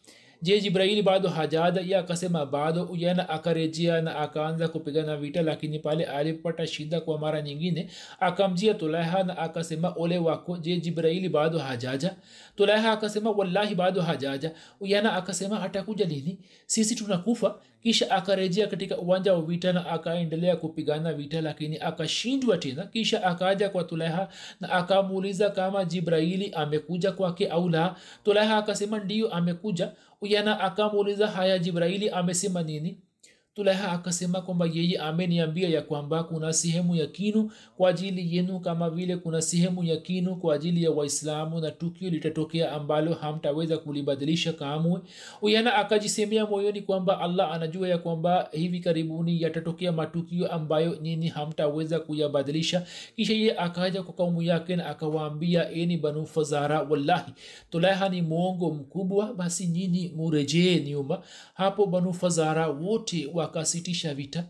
je 0.44 0.60
jibraili 0.60 1.02
bado 1.02 1.28
hajaja 1.28 1.98
akasema 1.98 2.46
bado 2.46 2.82
ujana 2.84 3.28
akarejea 3.28 4.00
na 4.00 4.16
akaanza 4.16 4.68
kupigana 4.68 5.16
vita 5.16 5.42
lakini 5.42 5.78
pale 5.78 6.04
alipata 6.04 6.66
shida 6.66 7.00
kwa 7.00 7.18
mara 7.18 7.42
nyingine 7.42 7.88
akamjia 8.20 8.74
tulaiha 8.74 9.22
na 9.22 9.38
akasema 9.38 9.94
ole 9.96 10.18
wako 10.18 10.56
je 10.56 10.76
jibraili 10.76 11.28
bado 11.28 11.58
hajaja? 11.58 12.14
Tulaiha 12.56 12.92
akasema 12.92 13.30
wallahi 13.30 13.74
bado 13.74 14.02
hajaja. 14.02 14.52
Ujana 14.80 15.12
akasema 15.12 15.62
atakuja 15.62 16.04
lini? 16.04 16.38
Sisi 16.66 16.94
tunakufa. 16.94 17.54
Kisha 17.82 18.10
akarejea 18.10 18.66
katika 18.66 18.98
uwanja 18.98 19.34
wa 19.34 19.42
vita 19.42 19.72
na 19.72 19.86
akaendelea 19.86 20.56
kupigana 20.56 21.12
vita 21.12 21.40
lakini 21.40 21.78
akashindwa 21.78 22.58
tena. 22.58 22.86
Kisha 22.86 23.24
akaja 23.24 23.68
kwa 23.68 23.84
tulaiha 23.84 24.28
na 24.60 24.70
akamuuliza 24.70 25.50
kama 25.50 25.84
jibraili 25.84 26.52
amekuja 26.54 27.12
kwake 27.12 27.48
au 27.48 27.68
la. 27.68 27.96
Tulaiha 28.24 28.56
akasema 28.56 28.98
ndiyo 28.98 29.34
amekuja 29.34 29.92
uyana 30.24 30.60
akamuuliza 30.60 31.26
haya 31.28 31.58
jibraili 31.58 32.10
amesema 32.10 32.62
nini 32.62 32.98
tulaiha 33.54 33.92
akasema 33.92 34.40
kwamba 34.40 34.66
yeye 34.72 34.98
ameniambia 34.98 35.68
ya 35.68 35.82
kwamba 35.82 36.24
kuna 36.24 36.52
sehemu 36.52 36.96
ya 36.96 37.06
kinu 37.06 37.50
kwa 37.76 37.90
ajili 37.90 38.36
yenu 38.36 38.60
kama 38.60 38.90
vile 38.90 39.16
kuna 39.16 39.42
sehemu 39.42 39.84
ya 39.84 39.96
kinu 39.96 40.36
kwa 40.36 40.54
ajili 40.54 40.84
ya 40.84 40.90
waislamu 40.90 41.60
na 41.60 41.70
tukio 41.70 42.10
litatokea 42.10 42.72
ambalo 42.72 43.14
hamtaweza 43.14 43.78
kulibadilisha 43.78 44.52
kamwe. 44.52 45.00
Uyana 45.42 45.74
akajisemea 45.74 46.46
moyoni 46.46 46.82
kwamba 46.82 47.20
allah 47.20 47.52
anajua 47.52 47.88
ya 47.88 47.98
kwamba 47.98 48.48
hivi 48.52 48.80
karibuni 48.80 49.42
yatatokea 49.42 49.92
matukio 49.92 50.52
ambayo 50.52 50.96
nyini 51.02 51.28
hamtaweza 51.28 52.00
kuyabadilisha. 52.00 52.86
Kisha 53.16 53.32
yeye 53.32 53.58
akaja 53.58 54.02
kwa 54.02 54.14
kaumu 54.14 54.42
yake 54.42 54.76
na 54.76 54.86
akawaambia 54.86 55.70
eni 55.70 55.96
banu 55.96 56.26
fazara 56.26 56.82
wallahi 56.82 57.32
tulaiha 57.70 58.08
ni 58.08 58.22
mwongo 58.22 58.70
mkubwa 58.70 59.34
basi 59.34 59.66
nyini 59.66 60.12
murejee 60.16 60.80
nyuma. 60.80 61.22
Hapo 61.54 61.86
banu 61.86 62.12
fazara 62.14 62.68
wote 62.68 63.30
wakasitisha 63.44 64.14
vita. 64.14 64.44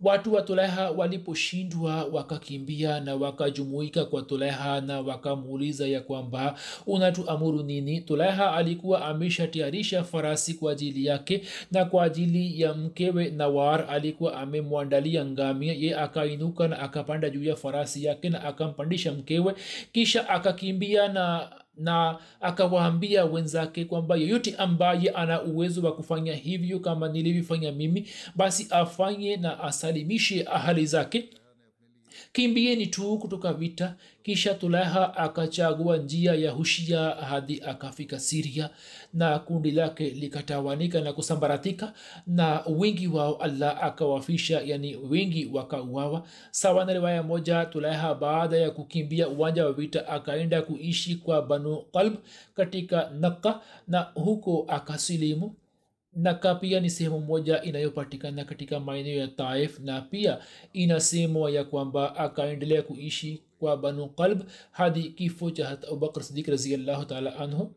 Watu 0.00 0.34
wa 0.34 0.42
tulaiha 0.42 0.90
waliposhindwa 0.90 2.04
wakakimbia 2.04 3.00
na 3.00 3.14
wakajumuika 3.14 4.04
kwa 4.04 4.22
tulaiha 4.22 4.80
na 4.80 5.00
wakamuuliza 5.00 5.86
ya 5.88 6.00
kwamba 6.00 6.58
unatuamuru 6.86 7.62
nini? 7.62 8.00
Tulaiha 8.00 8.52
alikuwa 8.54 9.04
ameshatayarisha 9.06 10.04
farasi 10.04 10.54
kwa 10.54 10.72
ajili 10.72 11.06
yake 11.06 11.42
na 11.72 11.84
kwa 11.84 12.04
ajili 12.04 12.60
ya 12.60 12.74
mkewe 12.74 13.30
nawar 13.30 13.86
alikuwa 13.90 14.36
amemwandalia 14.36 15.24
ngamia. 15.24 15.72
Ye 15.74 15.96
akainuka 15.96 16.68
na 16.68 16.78
akapanda 16.78 17.30
juu 17.30 17.44
ya 17.44 17.56
farasi 17.56 18.04
yake 18.04 18.30
na 18.30 18.44
akampandisha 18.44 19.12
mkewe 19.12 19.54
kisha 19.92 20.28
akakimbia 20.28 21.08
na 21.08 21.50
na 21.76 22.18
akawaambia 22.40 23.24
wenzake 23.24 23.84
kwamba 23.84 24.16
yeyote 24.16 24.56
ambaye 24.56 25.10
ana 25.10 25.42
uwezo 25.42 25.82
wa 25.82 25.96
kufanya 25.96 26.34
hivyo 26.34 26.78
kama 26.80 27.08
nilivyofanya 27.08 27.72
mimi 27.72 28.08
basi 28.34 28.66
afanye 28.70 29.36
na 29.36 29.60
asalimishe 29.60 30.44
ahali 30.50 30.86
zake. 30.86 31.28
Kimbieni 32.32 32.86
tu 32.86 33.18
kutoka 33.18 33.52
vita 33.52 33.96
kisha 34.24 34.54
tulaha 34.54 35.16
akachagua 35.16 35.96
njia 35.96 36.34
ya 36.34 36.50
hushia 36.50 37.00
hadi 37.10 37.62
akafika 37.66 38.20
siria 38.20 38.70
na 39.14 39.38
kundi 39.38 39.70
lake 39.70 40.10
likatawanika 40.10 41.00
na 41.00 41.12
kusambaratika 41.12 41.92
na 42.26 42.62
wingi 42.66 43.08
wao 43.08 43.36
allah 43.36 43.84
akawafisha 43.84 44.60
yani 44.60 44.96
wengi 44.96 45.50
wakauawa. 45.52 46.26
Sawa 46.50 46.84
na 46.84 46.92
riwaya 46.92 47.22
moja 47.22 47.64
tulaha 47.66 48.14
baada 48.14 48.56
ya 48.56 48.70
kukimbia 48.70 49.28
uwanja 49.28 49.66
wa 49.66 49.72
vita 49.72 50.08
akaenda 50.08 50.62
kuishi 50.62 51.14
kwa 51.14 51.42
banu 51.42 51.76
qalb 51.92 52.14
katika 52.54 53.10
naka 53.10 53.60
na 53.88 54.00
huko 54.00 54.64
akasilimu. 54.68 55.54
Naka 56.16 56.54
pia 56.54 56.80
ni 56.80 56.90
sehemu 56.90 57.20
moja 57.20 57.62
inayopatikana 57.62 58.44
katika 58.44 58.80
maeneo 58.80 59.18
ya 59.18 59.28
taif 59.28 59.80
na 59.80 60.00
pia 60.00 60.38
inasemwa 60.72 61.50
ya 61.50 61.64
kwamba 61.64 62.16
akaendelea 62.16 62.82
kuishi 62.82 63.42
kwa 63.64 63.76
banu 63.76 64.08
qalb 64.08 64.42
hadi 64.70 65.02
kifo 65.02 65.50
cha 65.50 65.66
hat 65.66 65.84
abubakr 65.84 66.22
sidik 66.22 66.48
raziallahu 66.48 67.04
taala 67.04 67.36
anhu. 67.36 67.72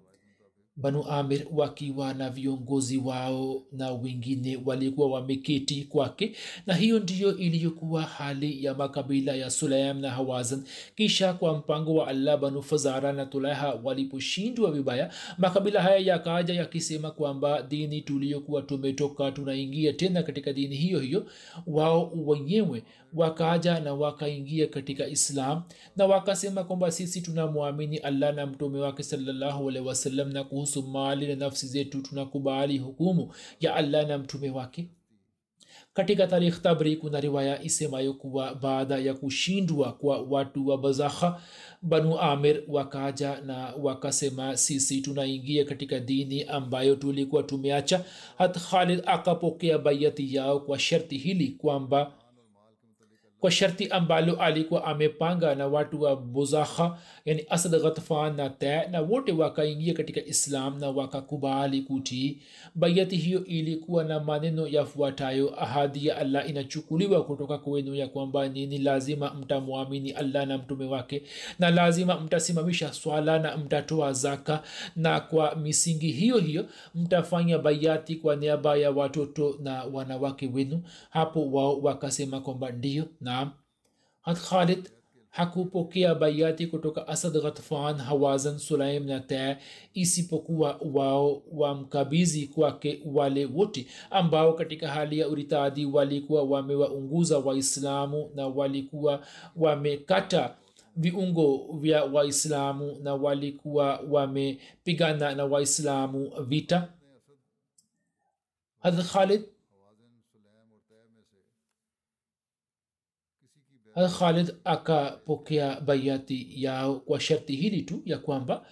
Banu 0.80 1.04
amir 1.04 1.46
wakiwa 1.52 2.14
na 2.14 2.30
viongozi 2.30 2.98
wao 2.98 3.64
na 3.72 3.92
wengine 3.92 4.60
walikuwa 4.66 5.08
wameketi 5.10 5.84
kwake 5.84 6.36
na 6.66 6.74
hiyo 6.74 7.00
ndiyo 7.00 7.38
iliyokuwa 7.38 8.02
hali 8.02 8.64
ya 8.66 8.74
makabila 8.74 9.36
ya 9.36 9.50
sulaim 9.50 10.00
na 10.00 10.10
hawazan 10.12 10.64
kisha 10.96 11.34
kwa 11.34 11.58
mpango 11.58 11.94
wa 11.96 12.08
allah 12.08 12.38
banu 12.40 12.64
fazara 12.64 13.14
na 13.14 13.26
tulaiha 13.26 13.74
waliposhindwa 13.84 14.72
vibaya 14.72 15.14
makabila 15.38 15.82
haya 15.82 15.98
yakaja 15.98 16.54
yakisema 16.54 17.12
kwamba 17.12 17.62
dini 17.62 18.02
tuliyokuwa 18.02 18.62
tumetoka 18.62 19.32
tunaingia 19.32 19.94
tena 19.94 20.24
katika 20.24 20.54
dini 20.54 20.76
hiyo 20.76 21.00
hiyo 21.00 21.26
wao 21.68 22.12
wenyewe 22.26 22.84
wakaja 23.18 23.80
na 23.80 23.94
wakaingia 23.94 24.68
katika 24.68 25.08
islam 25.08 25.64
na 25.96 26.06
wakasema 26.06 26.64
kwamba 26.64 26.92
sisi 26.92 27.22
tunamwamini 27.22 27.98
allah 27.98 28.36
na 28.36 28.46
mtume 28.46 28.80
wake 28.80 29.04
salallahu 29.04 29.70
alaihi 29.70 29.88
wasallam 29.88 30.30
na 30.34 30.44
kuhusu 30.44 30.84
mali 30.84 31.28
na 31.28 31.36
nafsi 31.36 31.68
zetu 31.68 32.02
tunakubali 32.02 32.78
hukumu 32.78 33.34
ya 33.60 33.76
allah 33.76 34.08
na 34.08 34.18
mtume 34.18 34.50
wake. 34.50 34.88
Katika 35.94 36.28
tarikh 36.28 36.62
tabri 36.62 36.96
kuna 36.96 37.20
riwaya 37.20 37.64
isemayo 37.64 38.14
kuwa 38.14 38.56
baada 38.56 38.98
ya 38.98 39.14
kushindwa 39.14 39.94
kwa 39.94 40.22
watu 40.22 40.68
wa 40.68 40.78
bazakha 40.78 41.42
banu 41.82 42.20
amir 42.20 42.64
wakaja 42.68 43.42
na 43.42 43.74
wakasema 43.82 44.58
sisi 44.58 45.02
tunaingia 45.02 45.66
katika 45.66 46.00
dini 46.00 46.44
ambayo 46.44 46.96
tulikuwa 46.96 47.44
tumeacha. 47.44 48.04
Hat 48.38 48.58
khalid 48.60 49.02
akapokea 49.06 49.78
baiati 49.78 50.36
yao 50.36 50.60
kwa 50.60 50.80
sharti 50.80 51.18
hili 51.18 51.48
kwamba 51.48 52.12
kwa 53.40 53.52
sharti 53.52 53.88
ambalo 53.88 54.36
alikuwa 54.42 54.84
amepanga 54.86 55.56
na 55.56 55.68
watu 55.68 56.02
wa 56.02 56.16
buzakha 56.16 56.98
yani 57.26 57.46
asad 57.50 57.82
ghatfan 57.82 58.36
na 58.36 58.50
ta 58.50 58.88
na 58.88 59.02
wote 59.02 59.32
wakaingia 59.32 59.94
katika 59.94 60.26
islam 60.26 60.80
na 60.80 60.90
wakakubali 60.90 61.82
kutii. 61.82 62.38
Bayati 62.76 63.18
hiyo 63.18 63.46
ilikuwa 63.46 64.04
na 64.04 64.20
maneno 64.20 64.68
yafuatayo 64.68 65.64
ahadi 65.64 66.08
ya 66.08 66.18
allah 66.18 66.50
inachukuliwa 66.50 67.24
kutoka 67.24 67.58
kwenu 67.58 67.96
ya 67.96 68.08
kwamba 68.08 68.48
nini 68.48 68.78
lazima 68.78 69.34
mtamwamini 69.34 70.12
allah 70.12 70.48
na 70.48 70.58
mtume 70.58 70.86
wake 70.86 71.22
na 71.60 71.70
lazima 71.70 72.20
mtasimamisha 72.20 72.94
swala 72.94 73.40
na 73.40 73.58
mtatoa 73.58 74.14
zaka 74.14 74.64
na 74.96 75.20
kwa 75.20 75.56
misingi 75.56 76.12
hiyo 76.12 76.38
hiyo 76.38 76.66
mtafanya 76.96 77.58
bayati 77.60 78.16
kwa 78.16 78.36
niaba 78.36 78.76
ya 78.76 78.92
watoto 78.92 79.56
na 79.64 79.84
wanawake 79.84 80.50
wenu. 80.54 80.82
Hapo 81.10 81.52
wao 81.52 81.80
wakasema 81.80 82.40
kwamba 82.42 82.70
ndio 82.72 83.06
naam. 83.28 83.48
Hat 84.26 84.38
khalid 84.50 84.84
hakupokea 85.38 86.16
baiati 86.16 86.68
kutoka 86.68 87.08
asad 87.08 87.34
ghatfan 87.44 87.96
hawazan 88.08 88.58
sulaim 88.60 89.06
na 89.06 89.20
ta 89.20 89.58
isipokuwa 89.94 90.80
wao 90.94 91.44
wamkabizi 91.52 92.48
kwake 92.48 93.02
wale 93.06 93.46
wote 93.46 93.88
ambao 94.10 94.54
katika 94.54 94.88
hali 94.88 95.20
ya 95.20 95.28
uritadi 95.28 95.86
walikuwa 95.86 96.44
wamewaunguza 96.44 97.38
waislamu 97.40 98.30
na 98.36 98.48
walikuwa 98.48 99.22
wamekata 99.56 100.56
viungo 100.96 101.78
vya 101.82 102.04
waislamu 102.04 102.98
na 103.04 103.16
walikuwa 103.16 104.00
wamepigana 104.10 105.36
na 105.36 105.46
waislamu 105.46 106.32
vita. 106.48 106.88
Hadrat 108.80 109.06
khalid 109.12 109.44
khalid 114.06 114.54
akapokea 114.64 115.82
baiati 115.82 116.48
yao 116.64 116.96
kwa 117.00 117.20
sharti 117.20 117.56
hili 117.56 117.82
tu 117.82 118.02
ya 118.06 118.18
kwamba 118.18 118.66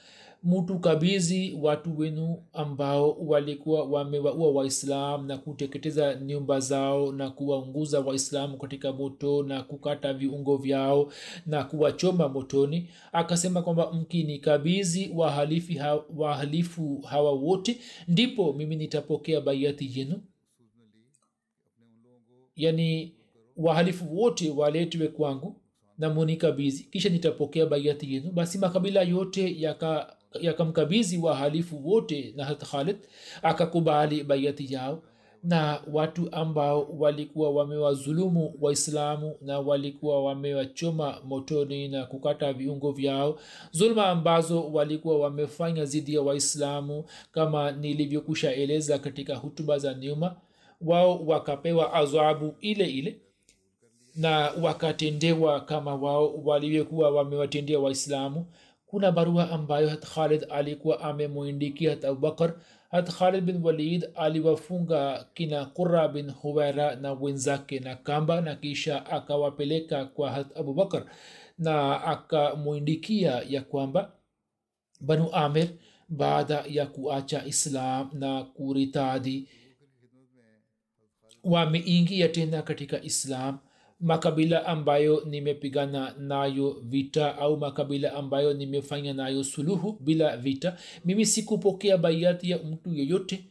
mutu 0.43 0.79
kabizi 0.79 1.57
watu 1.61 1.97
wenu 1.97 2.43
ambao 2.53 3.11
walikuwa 3.11 3.83
wamewaua 3.83 4.51
waislam 4.51 5.27
na 5.27 5.38
kuteketeza 5.38 6.15
nyumba 6.15 6.59
zao 6.59 7.11
na 7.11 7.29
kuwaunguza 7.29 7.99
waislamu 7.99 8.57
katika 8.57 8.93
moto 8.93 9.43
na 9.43 9.63
kukata 9.63 10.13
viungo 10.13 10.57
vyao 10.57 11.11
na 11.45 11.63
kuwachoma 11.63 12.29
motoni 12.29 12.89
akasema 13.11 13.61
kwamba 13.61 13.91
mkini 13.93 14.39
kabizi 14.39 15.11
wahalifu 15.15 15.79
ha, 15.79 15.99
wahalifu 16.15 17.01
hawa 17.01 17.31
wote 17.31 17.79
ndipo 18.07 18.53
mimi 18.53 18.75
nitapokea 18.75 19.41
baiati 19.41 19.99
yenu. 19.99 20.21
Yani 22.55 23.13
wahalifu 23.57 24.17
wote 24.17 24.49
waletwe 24.49 25.07
kwangu 25.07 25.55
na 25.97 26.09
munikabizi 26.09 26.83
kisha 26.83 27.09
nitapokea 27.09 27.65
baiati 27.65 28.13
yenu. 28.13 28.31
Basi 28.31 28.57
makabila 28.57 29.01
yote 29.01 29.61
yaka 29.61 30.15
yakamkabizi 30.41 31.17
wahalifu 31.17 31.87
wote 31.89 32.33
na 32.35 32.55
khalid 32.55 32.97
akakubali 33.43 34.23
baiati 34.23 34.73
yao. 34.73 35.03
Na 35.43 35.81
watu 35.93 36.31
ambao 36.31 36.87
walikuwa 36.99 37.49
wamewazulumu 37.51 38.53
waislamu 38.61 39.35
na 39.41 39.59
walikuwa 39.59 40.23
wamewachoma 40.23 41.21
motoni 41.25 41.87
na 41.87 42.05
kukata 42.05 42.53
viungo 42.53 42.91
vyao 42.91 43.39
zuluma 43.71 44.05
ambazo 44.07 44.71
walikuwa 44.71 45.19
wamefanya 45.19 45.85
zidi 45.85 46.13
ya 46.13 46.21
waislamu 46.21 47.03
kama 47.31 47.71
nilivyokusha 47.71 48.53
eleza 48.53 48.99
katika 48.99 49.35
hutuba 49.35 49.77
za 49.79 49.93
nyuma 49.93 50.35
wao 50.81 51.25
wakapewa 51.25 51.93
adhabu 51.93 52.55
ile 52.61 52.85
ile 52.85 53.19
na 54.15 54.51
wakatendewa 54.62 55.62
kama 55.62 55.95
wao 55.95 56.34
walivyokuwa 56.43 57.10
wamewatendea 57.12 57.80
waislamu. 57.80 58.45
Kuna 58.86 59.12
barua 59.12 59.49
ambayo 59.51 59.89
hat 59.89 60.06
khalid 60.06 60.45
alikuwa 60.49 60.99
amemwindikia 61.01 61.89
hat 61.89 62.06
abubakar 62.06 62.54
hat 62.91 63.12
khalid 63.12 63.43
bin 63.43 63.63
walid 63.63 64.10
aliwafunga 64.15 65.25
kina 65.34 65.65
qura 65.65 66.08
bin 66.08 66.32
huwaira 66.32 66.95
na 66.95 67.13
wenzake 67.13 67.80
na 67.80 67.95
kamba 67.95 68.41
na 68.41 68.56
kisha 68.56 69.06
akawapeleka 69.06 70.06
kwa 70.06 70.32
hat 70.32 70.58
abubakar 70.58 71.06
na 71.58 72.04
akamwindikia 72.04 73.43
ya 73.49 73.62
kwamba 73.62 74.12
banu 75.01 75.30
amir 75.34 75.67
baada 76.10 76.63
ya 76.69 76.86
kuacha 76.86 77.45
islam 77.45 78.10
na 78.13 78.43
kuritadi 78.43 79.49
wameingia 81.43 82.30
tena 82.30 82.62
katika 82.62 83.01
islam 83.04 83.58
makabila 83.99 84.65
ambayo 84.65 85.23
nimepigana 85.25 86.13
nayo 86.19 86.77
vita 86.84 87.38
au 87.38 87.58
makabila 87.58 88.13
ambayo 88.13 88.53
nimefanya 88.53 89.13
nayo 89.13 89.43
suluhu 89.43 89.97
bila 89.99 90.38
vita 90.38 90.77
mimi 91.05 91.25
sikupokea 91.25 91.97
baiati 91.97 92.49
ya 92.49 92.58
mtu 92.58 92.93
yeyote 92.93 93.45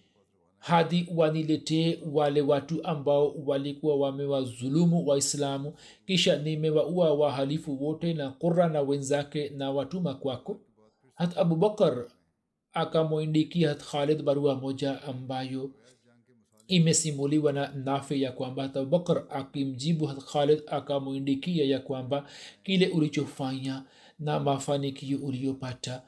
hadi 0.59 1.09
waniletee 1.17 1.99
wale 2.13 2.41
watu 2.41 2.85
ambao 2.85 3.35
walikuwa 3.47 3.97
wamewazulumu 3.97 5.07
waislamu. 5.07 5.75
Kisha 6.07 6.37
nimewaua 6.37 7.15
wahalifu 7.15 7.85
wote 7.85 8.15
na 8.15 8.31
qura 8.31 8.69
na 8.69 8.81
wenzake 8.81 9.49
na 9.49 9.71
watuma 9.71 10.15
kwako. 10.15 10.61
Hat 11.15 11.39
abubakar 11.39 12.05
akamwindikia 12.73 13.69
hat 13.69 13.83
khalid 13.85 14.23
barua 14.23 14.55
moja 14.55 15.03
ambayo 15.03 15.71
imesimuliwa 16.69 17.53
na 17.53 17.69
nafe 17.69 18.21
ya 18.21 18.33
kwamba 18.33 18.65
abubakar 18.65 19.25
akimjibu 19.31 20.07
khalid 20.07 20.63
akamwindikia 20.67 21.65
ya 21.65 21.81
kwamba 21.81 22.29
kile 22.63 22.89
ulichofanya 22.89 23.85
na 24.19 24.41
mafanikio 24.41 25.19
uliyopata 25.19 26.03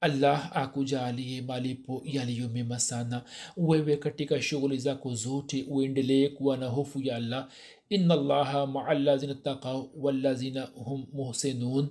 allah 0.00 0.50
akujalie 0.56 1.42
malipo 1.42 2.02
yaliyo 2.04 2.48
mema 2.48 2.78
sana. 2.80 3.22
Wewe 3.56 3.96
katika 3.96 4.42
shughuli 4.42 4.78
zako 4.78 5.14
zote 5.14 5.66
uendelee 5.68 6.28
kuwa 6.28 6.56
na 6.56 6.66
hofu 6.66 7.00
ya 7.02 7.16
allah. 7.16 7.48
Ina 7.88 8.14
allaha 8.14 8.66
maa 8.66 8.94
lazina 8.94 9.34
takau 9.34 9.90
walazina 9.96 10.62
hum 10.62 11.06
muhsinun. 11.12 11.88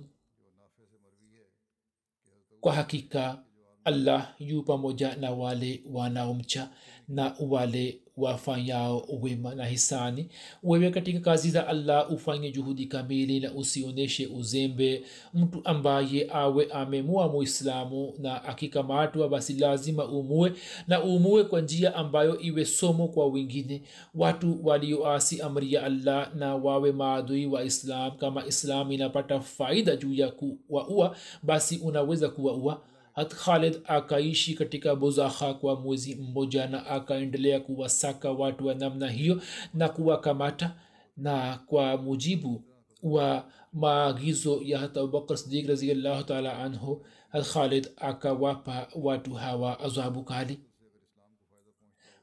Kwa 2.60 2.72
hakika 2.72 3.44
allah 3.84 4.34
yu 4.38 4.62
pamoja 4.62 5.16
na 5.16 5.30
wale 5.30 5.82
wanaomcha 5.92 6.68
na 7.08 7.34
wale 7.40 7.98
wafanyao 8.16 9.06
wema 9.22 9.54
na 9.54 9.64
hisani. 9.66 10.28
Wewe 10.62 10.90
katika 10.90 11.20
kazi 11.20 11.50
za 11.50 11.66
allah 11.66 12.12
ufanye 12.12 12.50
juhudi 12.52 12.86
kamili 12.86 13.40
na 13.40 13.52
usionyeshe 13.54 14.26
uzembe. 14.26 15.04
Mtu 15.34 15.60
ambaye 15.64 16.28
awe 16.32 16.66
amemua 16.72 17.28
muislamu 17.28 18.14
na 18.18 18.44
akikamatwa 18.44 19.28
basi 19.28 19.52
lazima 19.52 20.04
umue 20.04 20.52
na 20.88 21.02
umue 21.04 21.44
kwa 21.44 21.60
njia 21.60 21.94
ambayo 21.94 22.38
iwe 22.40 22.64
somo 22.64 23.08
kwa 23.08 23.26
wengine. 23.26 23.82
Watu 24.14 24.58
walioasi 24.66 25.40
amri 25.42 25.72
ya 25.72 25.82
allah 25.82 26.34
na 26.34 26.56
wawe 26.56 26.92
maadui 26.92 27.46
wa 27.46 27.64
islam 27.64 28.10
kama 28.16 28.46
islam 28.46 28.92
inapata 28.92 29.40
faida 29.40 29.96
juu 29.96 30.14
ya 30.14 30.28
kuwaua 30.30 31.16
basi 31.42 31.78
unaweza 31.78 32.28
kuwaua 32.28 32.82
hat 33.12 33.34
khalid 33.34 33.80
akaishi 33.84 34.54
katika 34.54 34.96
bozakha 34.96 35.54
kwa 35.54 35.76
mwezi 35.80 36.14
mmoja 36.14 36.66
na 36.66 36.86
akaendelea 36.86 37.60
kuwasaka 37.60 38.30
watu 38.32 38.66
wa 38.66 38.74
namna 38.74 39.10
hiyo 39.10 39.40
na 39.74 39.88
kuwakamata. 39.88 40.74
Na 41.16 41.58
kwa 41.66 41.96
mujibu 41.96 42.64
wa 43.02 43.44
maagizo 43.72 44.60
ya 44.64 44.78
hat 44.78 44.96
abubakar 44.96 45.36
sidik 45.36 45.68
raziallahu 45.68 46.22
taala 46.24 46.58
anhu 46.58 47.06
hat 47.28 47.46
khalid 47.52 47.88
akawapa 47.96 48.88
watu 48.94 49.34
hawa 49.34 49.80
azabu 49.80 50.24
kali. 50.24 50.60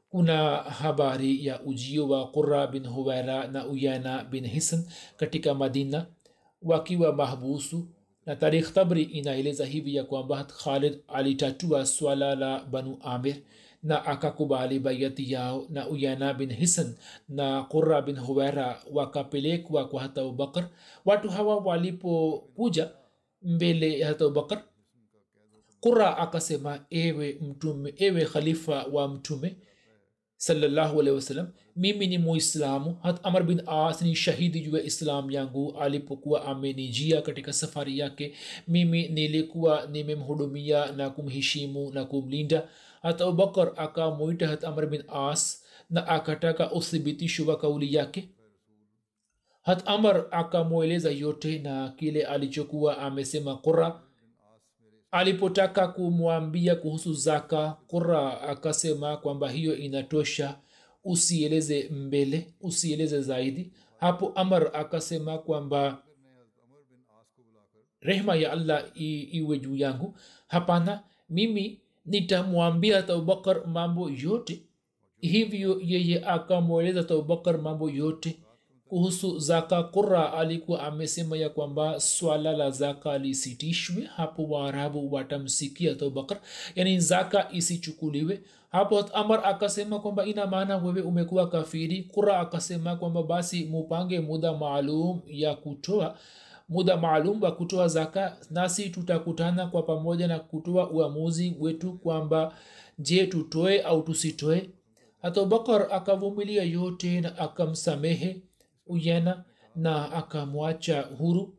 Kuna 0.10 0.56
habari 0.58 1.46
ya 1.46 1.62
ujio 1.64 2.10
wa 2.10 2.32
qura 2.32 2.68
bin 2.68 2.88
huwaira 2.88 3.48
na 3.48 3.68
uyana 3.68 4.24
bin 4.24 4.48
hisan 4.48 4.86
katika 5.18 5.54
madina 5.54 6.06
wakiwa 6.62 7.14
mahbusu 7.14 7.88
na 8.30 8.36
tarikh 8.36 8.74
tabri 8.74 9.04
inaeleza 9.04 9.66
hivi 9.66 9.96
ya 9.96 10.04
kwamba 10.04 10.44
khalid 10.44 11.00
alitatua 11.08 11.86
swala 11.86 12.36
la 12.36 12.64
banu 12.64 12.98
amir 13.02 13.36
na 13.84 14.06
akakubali 14.06 14.80
bayati 14.80 15.32
yao 15.34 15.66
na 15.70 15.88
uyana 15.90 16.34
bin 16.34 16.54
hisan 16.54 16.96
na 17.30 17.64
qura 17.64 18.02
bin 18.02 18.16
huwera 18.20 18.82
wakapelekwa 18.92 19.88
kwa 19.88 20.02
hata 20.02 20.22
abubakar 20.22 20.70
watu 21.06 21.30
hawa 21.30 21.58
walipokuja 21.58 22.90
mbele 23.42 24.00
ya 24.00 24.08
hata 24.08 24.26
abubakar 24.26 24.64
qura 25.80 26.18
akasema 26.18 26.86
ewe 26.90 27.38
mtume 27.42 27.94
ewe 27.98 28.26
khalifa 28.26 28.84
wa 28.92 29.08
mtume 29.08 29.56
sallallahu 30.40 31.00
alaihi 31.00 31.16
wasallam 31.16 31.48
mimi 31.76 32.08
ni 32.08 32.18
muislamu. 32.18 32.98
Hat 33.04 33.20
amr 33.24 33.44
bin 33.44 33.62
as 33.68 34.02
ni 34.02 34.16
shahidi 34.16 34.62
juu 34.62 34.78
ya 34.78 34.84
islam 34.84 35.32
yangu. 35.32 35.78
Alipokuwa 35.80 36.46
amenijia 36.46 37.22
katika 37.22 37.54
safari 37.54 38.00
yake 38.00 38.34
mimi 38.68 39.08
nilikuwa 39.08 39.86
nimemhudumia 39.92 40.92
na 40.92 41.10
kumheshimu 41.10 41.92
na 41.94 42.06
kumlinda. 42.06 42.68
Hat 43.02 43.22
abubakar 43.22 43.72
akamwita 43.76 44.48
hat 44.48 44.64
amr 44.64 44.88
bin 44.88 45.04
as 45.08 45.64
na 45.90 46.08
akataka 46.08 46.72
uthibitisho 46.72 47.46
wa 47.46 47.58
kauli 47.58 47.94
yake. 47.96 48.30
Hat 49.62 49.84
amr 49.86 50.26
akamweleza 50.32 51.12
yote 51.12 51.60
na 51.60 51.90
kile 51.90 52.24
alichokuwa 52.26 52.98
amesema 52.98 53.56
qura 53.58 54.02
alipotaka 55.12 55.88
kumwambia 55.88 56.76
kuhusu 56.76 57.14
zaka 57.14 57.78
qura 57.88 58.42
akasema 58.42 59.18
kwamba 59.18 59.50
hiyo 59.50 59.76
inatosha 59.78 60.60
usieleze 61.04 61.90
mbele 61.90 62.54
usieleze 62.62 63.22
zaidi. 63.22 63.72
Hapo 63.98 64.30
amar 64.36 64.72
akasema 64.74 65.38
kwamba 65.38 66.04
rehma 68.02 68.36
ya 68.36 68.52
allah 68.52 68.86
i, 68.96 69.22
iwe 69.22 69.60
juu 69.60 69.76
yangu. 69.76 70.18
Hapana 70.48 71.04
mimi 71.30 71.82
nitamwambia 72.06 72.98
abubakar 72.98 73.68
mambo 73.68 74.10
yote. 74.10 74.64
Hivyo 75.22 75.82
yeye 75.84 76.26
akamweleza 76.26 77.00
abubakar 77.00 77.62
mambo 77.62 77.90
yote 77.90 78.40
kuhusu 78.90 79.40
zaka 79.40 79.84
qura 79.84 80.34
alikuwa 80.34 80.84
amesema 80.84 81.38
ya 81.38 81.50
kwamba 81.50 82.00
swala 82.00 82.52
la 82.54 82.72
zaka 82.72 83.18
lisitishwe 83.18 84.04
hapo 84.16 84.44
waarabu 84.44 85.14
watamsikia 85.14 85.92
abubakar 85.92 86.38
yani 86.76 87.00
zaka 87.00 87.48
isichukuliwe. 87.52 88.42
Hapo 88.72 89.00
amar 89.00 89.42
akasema 89.46 90.00
kwamba 90.00 90.26
ina 90.26 90.48
maana 90.48 90.78
wewe 90.78 91.02
umekuwa 91.02 91.50
kafiri. 91.50 92.04
Qura 92.04 92.40
akasema 92.40 92.96
kwamba 92.96 93.24
basi 93.24 93.66
mupange 93.66 94.20
muda 94.20 94.54
maalum 94.54 95.22
ya 95.28 95.56
kutoa 95.56 96.18
muda 96.70 96.98
maalum 96.98 97.44
wa 97.44 97.52
kutoa 97.52 97.88
zaka 97.88 98.38
nasi 98.52 98.90
tutakutana 98.90 99.68
kwa 99.68 99.84
pamoja 99.84 100.28
na 100.28 100.40
kutoa 100.40 100.90
uamuzi 100.90 101.56
wetu 101.60 101.94
kwamba 101.94 102.54
je 103.00 103.28
tutoe 103.28 103.82
au 103.82 104.02
tusitoe? 104.04 104.70
Hata 105.22 105.46
bakar 105.46 105.88
akavumilia 105.92 106.64
yote 106.64 107.22
na 107.22 107.38
akamsamehe 107.38 108.42
uyena 108.90 109.44
na 109.76 110.12
akamwacha 110.12 111.02
huru 111.02 111.54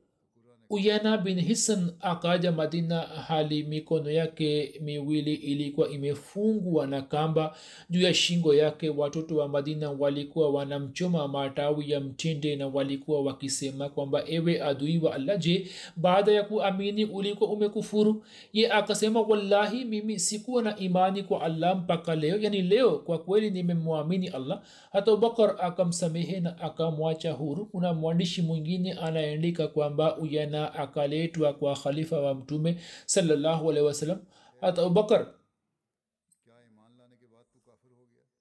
uyena 0.70 1.18
bin 1.18 1.40
hisan 1.40 1.90
akaja 2.00 2.52
madina 2.52 3.00
hali 3.00 3.62
mikono 3.62 4.10
yake 4.10 4.72
miwili 4.80 5.34
ilikuwa 5.34 5.88
imefungwa 5.90 6.86
na 6.86 7.02
kamba. 7.02 7.56
Juu 7.90 8.00
ya 8.00 8.14
shingo 8.14 8.54
yake 8.54 8.88
watoto 8.88 9.36
wa 9.36 9.48
madina 9.48 9.90
walikuwa 9.90 10.50
wanamchoma 10.50 11.28
matawi 11.28 11.90
ya 11.90 12.00
mtinde 12.00 12.56
na 12.56 12.66
walikuwa 12.68 13.22
wakisema 13.22 13.88
kwamba 13.88 14.22
ewe 14.26 14.62
adui 14.62 14.98
wa 14.98 15.14
allah 15.14 15.38
je 15.38 15.66
baada 15.96 16.32
ya 16.32 16.42
kuamini 16.42 17.04
ulikuwa 17.04 17.50
umekufuru? 17.50 18.24
Ye 18.52 18.72
akasema 18.72 19.20
wallahi 19.20 19.84
mimi 19.84 20.18
sikuwa 20.18 20.62
na 20.62 20.76
imani 20.76 21.22
kwa 21.22 21.42
allah 21.42 21.76
mpaka 21.76 22.14
leo. 22.14 22.38
Yani 22.38 22.62
leo 22.62 22.98
kwa 22.98 23.18
kweli 23.18 23.50
nimemwamini 23.50 24.28
allah. 24.28 24.62
Hata 24.92 25.12
abubakar 25.12 25.56
akamsamehe 25.60 26.40
na 26.40 26.58
akamwacha 26.58 27.32
huru. 27.32 27.66
Kuna 27.66 27.92
mwandishi 27.94 28.42
mwingine 28.42 28.92
anaandika 28.92 29.68
kwamba 29.68 30.16
uyana 30.18 30.59
akaletwa 30.74 31.52
kwa 31.52 31.76
khalifa 31.76 32.20
wa 32.20 32.34
mtume 32.34 32.76
salallahu 33.06 33.70
alaihi 33.70 33.86
wasallam. 33.86 34.18
Hata 34.60 34.82
abubakar 34.82 35.26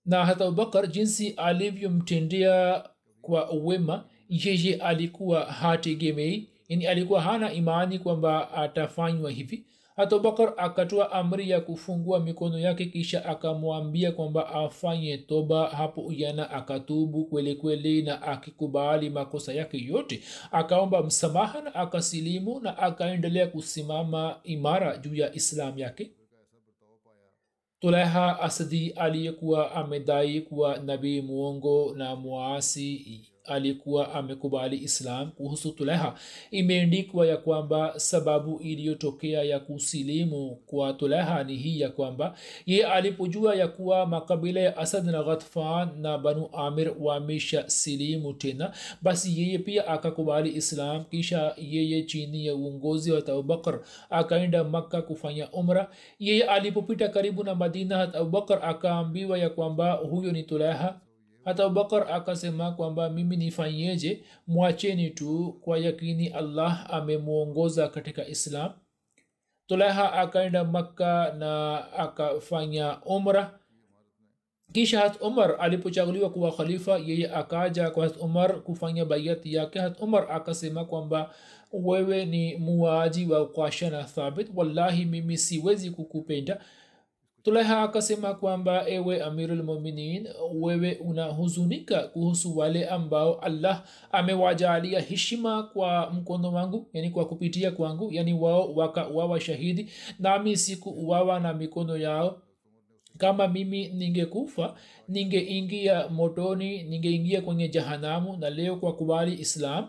na 0.06 0.26
hata 0.26 0.46
abubakar 0.46 0.88
jinsi 0.88 1.30
alivyomtendea 1.30 2.90
kwa 3.22 3.52
uwema 3.52 4.06
yeye 4.30 4.76
alikuwa 4.76 5.46
hategemei 5.46 6.50
yani 6.70 6.88
alikuwa 6.88 7.22
hana 7.22 7.54
imani 7.54 8.00
kwamba 8.00 8.52
atafanywa 8.52 9.32
hivi 9.32 9.66
abubakar 10.00 10.54
akatoa 10.58 11.12
amri 11.12 11.50
ya 11.50 11.62
kufungua 11.62 12.20
mikono 12.20 12.60
yake 12.60 12.86
kisha 12.86 13.26
akamwambia 13.26 14.12
kwamba 14.12 14.48
afanye 14.50 15.18
toba. 15.18 15.68
Hapo 15.68 16.02
uyana 16.02 16.50
akatubu 16.52 17.26
kweli 17.26 17.56
kweli 17.56 18.02
na 18.02 18.22
akikubali 18.22 19.10
makosa 19.10 19.54
yake 19.54 19.86
yote. 19.86 20.22
Akaomba 20.52 21.04
msamaha 21.04 21.62
na 21.62 21.76
akasilimu 21.76 22.60
na 22.60 22.78
akaendelea 22.78 23.48
kusimama 23.48 24.40
imara 24.44 24.98
juu 24.98 25.16
ya 25.16 25.34
islam 25.36 25.80
yake. 25.80 26.12
Tulaiha 27.80 28.40
asadi 28.42 28.90
aliyekuwa 28.90 29.72
amedai 29.72 30.42
kuwa 30.42 30.78
nabii 30.78 31.22
muongo 31.22 31.94
na 31.98 32.16
muasi 32.16 33.29
alikuwa 33.50 34.14
amekubali 34.14 34.78
islam 34.78 35.32
kuhusu 35.32 35.72
tuleha. 35.72 36.16
Imeendikwa 36.52 37.28
ya 37.28 37.38
kwamba 37.38 37.94
sababu 38.00 38.60
iliyotokea 38.60 39.44
ya 39.44 39.60
kusilimu 39.60 40.56
kwa 40.66 40.94
tuleha 40.94 41.44
ni 41.44 41.56
hii 41.56 41.80
ya 41.80 41.90
kwamba 41.90 42.36
ye 42.66 42.86
alipojua 42.86 43.56
ya 43.56 43.68
kuwa 43.68 44.06
makabila 44.06 44.62
ya 44.62 44.78
asad 44.78 45.06
na 45.06 45.24
ghatfan 45.24 45.90
na 46.02 46.18
banu 46.18 46.50
amir 46.54 46.94
wamesha 47.00 47.70
silimu 47.70 48.34
tena 48.34 48.74
basi 49.02 49.42
yeye 49.42 49.58
pia 49.60 49.88
akakubali 49.88 50.56
islam. 50.56 51.04
Kisha 51.12 51.54
yeye 51.58 52.04
chini 52.04 52.46
ya 52.46 52.56
uongozi 52.56 53.12
wa 53.12 53.18
abubakar 53.28 53.80
akaenda 54.10 54.64
makka 54.64 55.02
kufanya 55.02 55.52
umra. 55.52 55.92
Yeye 56.20 56.44
alipopita 56.44 57.08
karibu 57.10 57.44
na 57.44 57.56
madina 57.56 58.14
abubakar 58.14 58.60
akaambiwa 58.66 59.38
ya 59.38 59.50
kwamba 59.50 59.92
huyo 59.94 60.32
ni 60.32 60.44
tuleha 60.44 61.00
hata 61.46 61.66
abubakar 61.66 62.12
akasema 62.14 62.72
kwamba 62.72 63.10
mimi 63.10 63.38
nifanyeje? 63.38 64.24
Mwacheni 64.48 65.10
tu 65.10 65.60
kwa 65.62 65.78
yakini 65.78 66.28
allah 66.28 66.88
amemwongoza 66.94 67.88
katika 67.88 68.28
islam. 68.28 68.72
Tulaha 69.68 70.14
akaenda 70.14 70.64
makka 70.64 71.34
na 71.38 71.78
akafanya 71.94 73.02
umra. 73.06 73.60
Kisha 74.74 75.00
hat 75.00 75.22
umar 75.22 75.56
alipochaguliwa 75.60 76.30
kuwa 76.30 76.52
khalifa 76.52 76.98
yeye 76.98 77.32
akaja 77.32 77.90
kwa 77.92 78.04
hat 78.04 78.18
umar 78.22 78.62
kufanya 78.64 79.06
baiati 79.06 79.54
yake. 79.54 79.80
Hat 79.80 80.02
umar 80.02 80.32
akasema 80.32 80.86
kwamba 80.86 81.34
wewe 81.74 82.26
ni 82.26 82.56
muaji 82.58 83.26
wa 83.26 83.48
kwashana 83.48 83.98
na 83.98 84.04
thabit. 84.04 84.48
Wallahi 84.56 85.06
mimi 85.06 85.38
siwezi 85.38 85.92
kukupenda 85.92 86.62
tuleha 87.50 87.82
akasema 87.82 88.34
kwamba 88.34 88.90
ewe 88.90 89.24
amirulmuminin 89.24 90.28
wewe 90.54 90.94
unahuzunika 90.96 92.04
kuhusu 92.04 92.58
wale 92.58 92.88
ambao 92.88 93.40
allah 93.40 93.84
amewajalia 94.12 95.00
heshima 95.00 95.64
kwa 95.64 96.12
mkono 96.12 96.52
wangu 96.54 96.88
yani 96.94 97.10
kwa 97.10 97.26
kupitia 97.26 97.72
kwangu 97.72 98.10
yani 98.12 98.34
wao 98.34 98.74
wakauawa 98.76 99.40
shahidi 99.40 99.90
nami 100.20 100.58
siku 100.58 100.90
uwawa 100.90 101.40
na 101.40 101.54
mikono 101.54 101.98
yao. 101.98 102.42
Kama 103.18 103.48
mimi 103.48 103.88
ningekufa 103.88 104.76
ningeingia 105.08 106.08
motoni 106.08 106.84
ningeingia 106.84 107.42
kwenye 107.42 107.68
jahanamu 107.70 108.38
na 108.38 108.50
leo 108.50 108.76
kwa 108.76 108.96
kubali 108.96 109.34
islam 109.34 109.88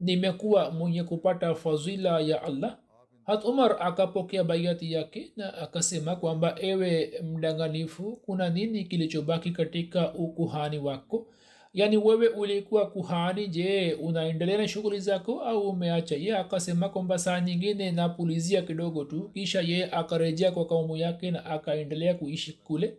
nimekuwa 0.00 0.70
mwenye 0.70 1.04
kupata 1.04 1.54
fadhila 1.54 2.20
ya 2.20 2.42
allah 2.42 2.78
hat 3.26 3.44
umar 3.44 3.76
akapokea 3.80 4.44
baiati 4.44 4.92
yake 4.92 5.32
na 5.36 5.54
akasema 5.54 6.16
kwamba 6.16 6.56
ewe 6.60 7.12
mdanganifu 7.24 8.16
kuna 8.16 8.50
nini 8.50 8.84
kilichobaki 8.84 9.50
katika 9.50 10.14
ukuhani 10.14 10.78
wako? 10.78 11.26
Yaani 11.74 11.96
wewe 11.96 12.28
ulikuwa 12.28 12.90
kuhani 12.90 13.48
je 13.48 13.94
unaendelea 13.94 14.58
na 14.58 14.68
shughuli 14.68 15.00
zako 15.00 15.40
au 15.40 15.68
umeacha? 15.70 16.16
Ye 16.16 16.36
akasema 16.36 16.88
kwamba 16.88 17.18
saa 17.18 17.40
nyingine 17.40 17.90
napulizia 17.92 18.62
kidogo 18.62 19.04
tu 19.04 19.30
kisha 19.34 19.60
ye 19.60 19.90
akarejea 19.90 20.52
kwa 20.52 20.66
kaumu 20.66 20.96
yake 20.96 21.30
na 21.30 21.44
akaendelea 21.44 22.14
kuishi 22.14 22.52
kule 22.52 22.96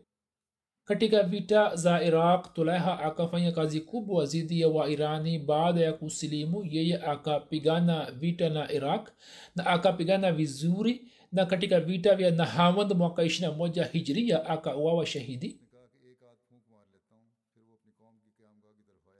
katika 0.85 1.23
vita 1.23 1.75
za 1.75 2.03
iraq 2.03 2.53
tulaiha 2.53 2.99
akafanya 2.99 3.51
kazi 3.51 3.81
kubwa 3.81 4.25
dhidi 4.25 4.61
ya 4.61 4.67
wairani 4.67 5.39
baada 5.39 5.81
ya 5.81 5.93
kusilimu. 5.93 6.65
Yeye 6.65 6.97
akapigana 7.01 8.11
vita 8.11 8.49
na 8.49 8.71
iraq 8.71 9.09
na 9.55 9.65
akapigana 9.65 10.31
vizuri. 10.31 11.07
Na 11.31 11.45
katika 11.45 11.79
vita 11.79 12.15
vya 12.15 12.31
nahamand 12.31 12.91
mwaka 12.93 13.23
21 13.23 13.87
hijria 13.91 14.45
akauawa 14.45 15.05
shahidi. 15.05 15.59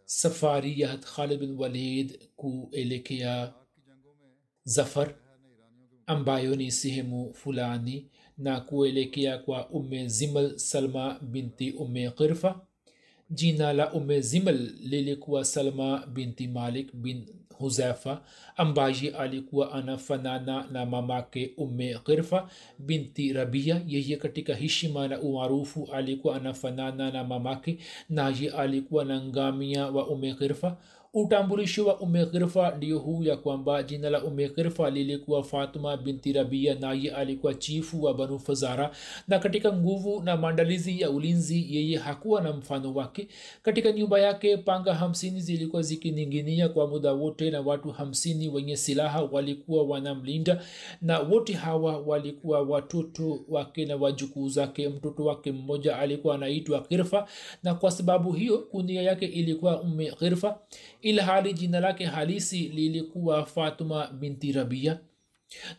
Safari 0.06 0.82
ya 0.82 0.98
khalid 0.98 1.40
bin 1.40 1.58
walid 1.58 2.28
kuelekea 2.36 3.54
zafar 4.64 5.16
ambayo 6.06 6.56
ni 6.56 6.72
sehemu 6.72 7.34
fulani 7.34 8.10
na 8.38 8.62
kuelekea 8.62 9.38
kwa 9.38 9.70
umme 9.70 10.08
zimal 10.08 10.58
salma 10.58 11.20
binti 11.22 11.72
umme 11.72 12.10
qirfa. 12.12 12.60
Jina 13.30 13.74
la 13.74 13.94
umme 13.94 14.22
zimal 14.22 14.70
lilikuwa 14.84 15.46
salma 15.46 16.08
binti 16.08 16.48
malik 16.48 16.96
bin 16.96 17.26
huzaifa 17.58 18.22
ambaye 18.58 19.10
alikuwa 19.20 19.72
anafanana 19.72 20.68
na 20.72 20.86
mamake 20.86 21.52
umme 21.58 22.00
qirfa 22.06 22.50
binti 22.80 23.34
rabia. 23.34 23.82
Yeye 23.88 24.18
katika 24.18 24.56
heshima 24.56 25.08
na 25.08 25.20
umaarufu 25.22 25.90
alikuwa 25.94 26.36
anafanana 26.36 27.12
na 27.12 27.24
mamake 27.24 27.78
naye 28.10 28.50
alikuwa 28.50 29.06
na 29.06 29.22
ngamia 29.22 29.88
wa 29.88 30.08
umme 30.08 30.34
qirfa 30.34 30.78
utambulisho 31.16 31.86
wa 31.86 32.00
umeghirfa 32.00 32.72
ndio 32.78 33.00
huu 33.00 33.24
ya 33.24 33.38
kwamba 33.38 33.84
jina 33.84 34.10
la 34.10 34.24
umeghirfa 34.24 34.90
lilikuwa 34.90 35.44
fatuma 35.44 35.98
binti 35.98 36.34
rabia 36.34 36.76
naye 36.76 37.12
alikuwa 37.12 37.54
chifu 37.54 38.04
wa 38.04 38.14
banu 38.14 38.40
fazara. 38.40 38.92
Na 39.28 39.40
katika 39.40 39.74
nguvu 39.74 40.22
na 40.24 40.38
maandalizi 40.38 41.02
ya 41.02 41.10
ulinzi 41.10 41.76
yeye 41.76 41.98
hakuwa 41.98 42.42
na 42.42 42.54
mfano 42.54 42.94
wake. 42.94 43.28
Katika 43.64 43.92
nyumba 43.92 44.20
yake 44.20 44.58
panga 44.58 44.94
hamsini 44.94 45.42
zilikuwa 45.42 45.82
zikininginia 45.82 46.70
kwa 46.70 46.88
muda 46.88 47.14
wote 47.14 47.52
na 47.52 47.62
watu 47.62 47.92
hamsini 47.92 48.50
wenye 48.50 48.78
silaha 48.78 49.22
walikuwa 49.24 49.84
wanamlinda 49.84 50.62
na 51.02 51.20
wote 51.20 51.54
hawa 51.54 51.98
walikuwa 51.98 52.62
watoto 52.62 53.40
wake 53.50 53.86
na 53.86 53.96
wajukuu 53.96 54.50
zake. 54.50 54.90
Mtoto 54.90 55.26
wake 55.26 55.52
mmoja 55.52 56.00
alikuwa 56.00 56.36
anaitwa 56.36 56.80
ghirfa 56.90 57.28
na 57.64 57.74
kwa 57.76 57.92
sababu 57.92 58.32
hiyo 58.32 58.58
kunia 58.58 59.02
yake 59.02 59.26
ilikuwa 59.26 59.82
ume 59.82 60.12
ghirfa 60.20 60.60
ila 61.04 61.24
hali 61.24 61.54
jina 61.54 61.80
lake 61.80 62.06
halisi 62.06 62.60
lilikuwa 62.60 63.46
fatuma 63.46 64.08
binti 64.08 64.52
rabia. 64.52 65.00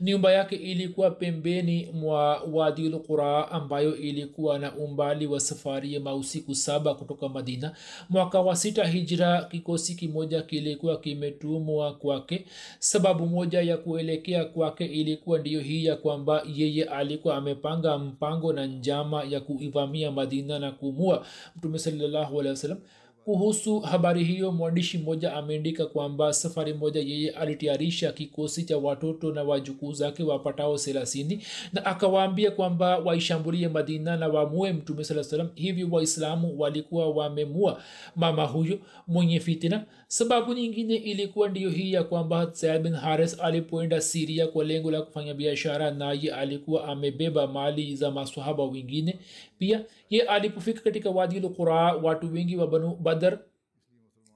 Nyumba 0.01 0.33
yake 0.33 0.57
ilikuwa 0.57 1.11
pembeni 1.11 1.89
mwa 1.93 2.43
wadil 2.43 2.99
qura 2.99 3.51
ambayo 3.51 3.97
ilikuwa 3.97 4.59
na 4.59 4.75
umbali 4.75 5.27
wa 5.27 5.41
safari 5.41 5.95
ya 5.95 6.01
mausiku 6.01 6.55
saba 6.55 6.95
kutoka 6.95 7.29
madina. 7.29 7.77
Mwaka 8.09 8.41
wa 8.41 8.57
sita 8.57 8.85
hijra 8.87 9.43
kikosi 9.43 9.95
kimoja 9.95 10.43
kilikuwa 10.43 11.01
kimetumwa 11.01 11.95
kwake. 11.95 12.45
Sababu 12.79 13.27
moja 13.27 13.61
ya 13.61 13.77
kuelekea 13.77 14.45
kwake 14.45 14.85
ilikuwa 14.85 15.39
ndiyo 15.39 15.61
hii 15.61 15.85
ya 15.85 15.97
kwamba 15.97 16.43
yeye 16.55 16.85
alikuwa 16.85 17.37
amepanga 17.37 17.99
mpango 17.99 18.53
na 18.53 18.67
njama 18.67 19.25
ya 19.25 19.41
kuivamia 19.41 20.11
madina 20.13 20.59
na 20.59 20.73
kumua 20.73 21.27
mtume 21.57 21.79
salallahu 21.79 22.37
wa 22.37 22.45
wasallam 22.45 22.79
kuhusu 23.25 23.81
habari 23.81 24.25
hiyo 24.25 24.53
mwandishi 24.53 24.99
mmoja 24.99 25.33
ameandika 25.35 25.87
kwamba 25.87 26.33
safari 26.33 26.75
moja 26.75 27.01
yeye 27.01 27.31
alitayarisha 27.31 28.13
kikosi 28.13 28.65
cha 28.65 28.79
watoto 28.79 29.33
na 29.33 29.43
wajukuu 29.43 29.93
zake 29.93 30.23
wapatao 30.23 30.79
thelathini 30.79 31.43
na 31.73 31.87
akawaambia 31.87 32.51
kwamba 32.51 32.99
waishambulie 32.99 33.69
madina 33.69 34.17
na 34.17 34.29
wamue 34.29 34.73
mtume 34.73 35.05
saa 35.05 35.23
salam 35.25 35.49
hivyo 35.55 35.89
waislamu 35.91 36.55
walikuwa 36.61 37.11
wamemua 37.11 37.83
mama 38.17 38.45
huyo 38.45 38.79
mwenye 39.07 39.41
fitina 39.41 39.85
sababu 40.15 40.55
nyingine 40.55 40.95
ilikuwa 40.95 41.49
ndiyo 41.49 41.71
hii 41.71 41.93
ya 41.93 42.05
kwamba 42.05 42.51
said 42.53 42.83
bin 42.83 42.93
haris 42.95 43.41
alipoenda 43.41 44.01
siria 44.01 44.47
kwa 44.47 44.65
lengo 44.65 44.91
la 44.91 45.03
kufanya 45.03 45.35
biashara 45.35 45.91
naye 45.91 46.33
alikuwa 46.35 46.85
amebeba 46.89 47.47
mali 47.47 47.97
za 47.97 48.11
masahaba 48.11 48.65
wengine. 48.65 49.19
Pia 49.59 49.85
ye 50.11 50.23
alipofika 50.23 50.81
katika 50.81 51.11
wadil 51.11 51.49
qura 51.49 51.75
watu 51.95 52.33
wengi 52.33 52.57
wa 52.57 52.67
banu 52.67 52.97
badar 52.97 53.39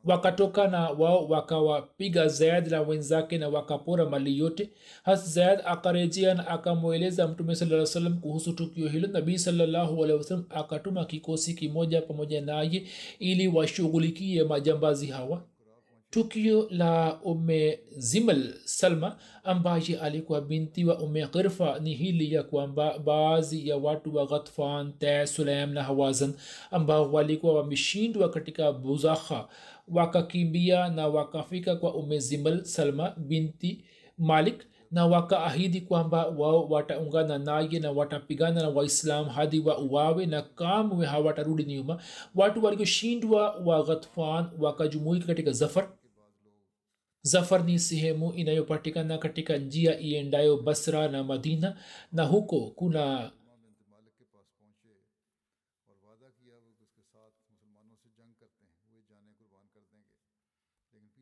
wakatoka 0.04 0.68
na 0.68 0.90
wao 0.90 1.26
wakawapiga 1.28 2.28
zaid 2.28 2.66
na 2.66 2.80
wenzake 2.82 3.38
na 3.38 3.48
wakapora 3.48 4.06
mali 4.06 4.38
yote. 4.38 4.70
Has 5.02 5.28
zaid 5.34 5.60
akarejea 5.64 6.34
na 6.34 6.46
akamweleza 6.48 7.28
mtume 7.28 7.54
saa 7.54 7.86
salam 7.86 8.20
kuhusu 8.20 8.52
tukio 8.52 8.88
hilo. 8.88 9.08
Nabii 9.08 9.38
salallahu 9.38 10.04
alehi 10.04 10.18
wasalam 10.18 10.44
akatuma 10.50 11.04
kikosi 11.04 11.54
kimoja 11.54 12.02
pamoja 12.02 12.40
naye 12.40 12.86
ili 13.18 13.48
washughulikie 13.48 14.44
majambazi 14.44 15.06
hawa 15.06 15.42
tukio 16.11 16.66
la 16.70 17.20
ume 17.22 17.80
zimal 17.96 18.54
salma 18.64 19.16
ambaye 19.44 19.98
alikuwa 20.02 20.40
binti 20.40 20.84
wa 20.84 20.98
ume 20.98 21.26
ghirfa 21.26 21.78
ni 21.78 21.94
hili 21.94 22.34
ya 22.34 22.42
kwamba 22.42 22.98
baadhi 22.98 23.68
ya 23.68 23.76
watu 23.76 24.16
wa 24.16 24.26
ghatfan 24.26 24.92
te 24.98 25.26
sulaim 25.26 25.70
na 25.72 25.82
hawazan 25.82 26.34
ambao 26.70 27.12
walikuwa 27.12 27.54
wameshindwa 27.54 28.28
katika 28.30 28.72
buzakha 28.72 29.48
wakakimbia 29.88 30.88
na 30.88 31.09
wakafika 31.09 31.76
kwa 31.76 31.94
ume 31.94 32.18
zimal 32.18 32.64
salma 32.64 33.14
binti 33.16 33.84
malik 34.18 34.64
na 34.90 35.06
wakaahidi 35.06 35.80
kwamba 35.80 36.26
wao 36.26 36.64
wataungana 36.68 37.38
naye 37.38 37.78
na 37.80 37.90
watapigana 37.90 38.62
na 38.62 38.68
waislam 38.68 39.28
hadi 39.28 39.61
wa 39.61 39.78
uwawe 39.78 40.26
na 40.26 40.42
kamwe 40.42 41.06
hawatarudi 41.06 41.64
nyuma. 41.64 42.02
Watu 42.34 42.64
walioshindwa 42.64 43.50
wa 43.64 43.82
ghatfan 43.82 44.46
wakajumuika 44.59 45.26
katika 45.26 45.50
zafar 45.52 45.88
zafar 47.22 47.64
ni 47.64 47.78
sehemu 47.78 48.32
inayopatikana 48.32 49.18
katika 49.18 49.56
njia 49.56 50.00
iendayo 50.00 50.56
basra 50.56 51.08
na 51.08 51.24
madina 51.24 51.76
na 52.12 52.24
huko 52.24 52.70
kuna 52.70 53.32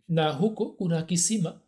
na 0.08 0.30
huko 0.32 0.66
kuna 0.66 1.02
kisima. 1.02 1.60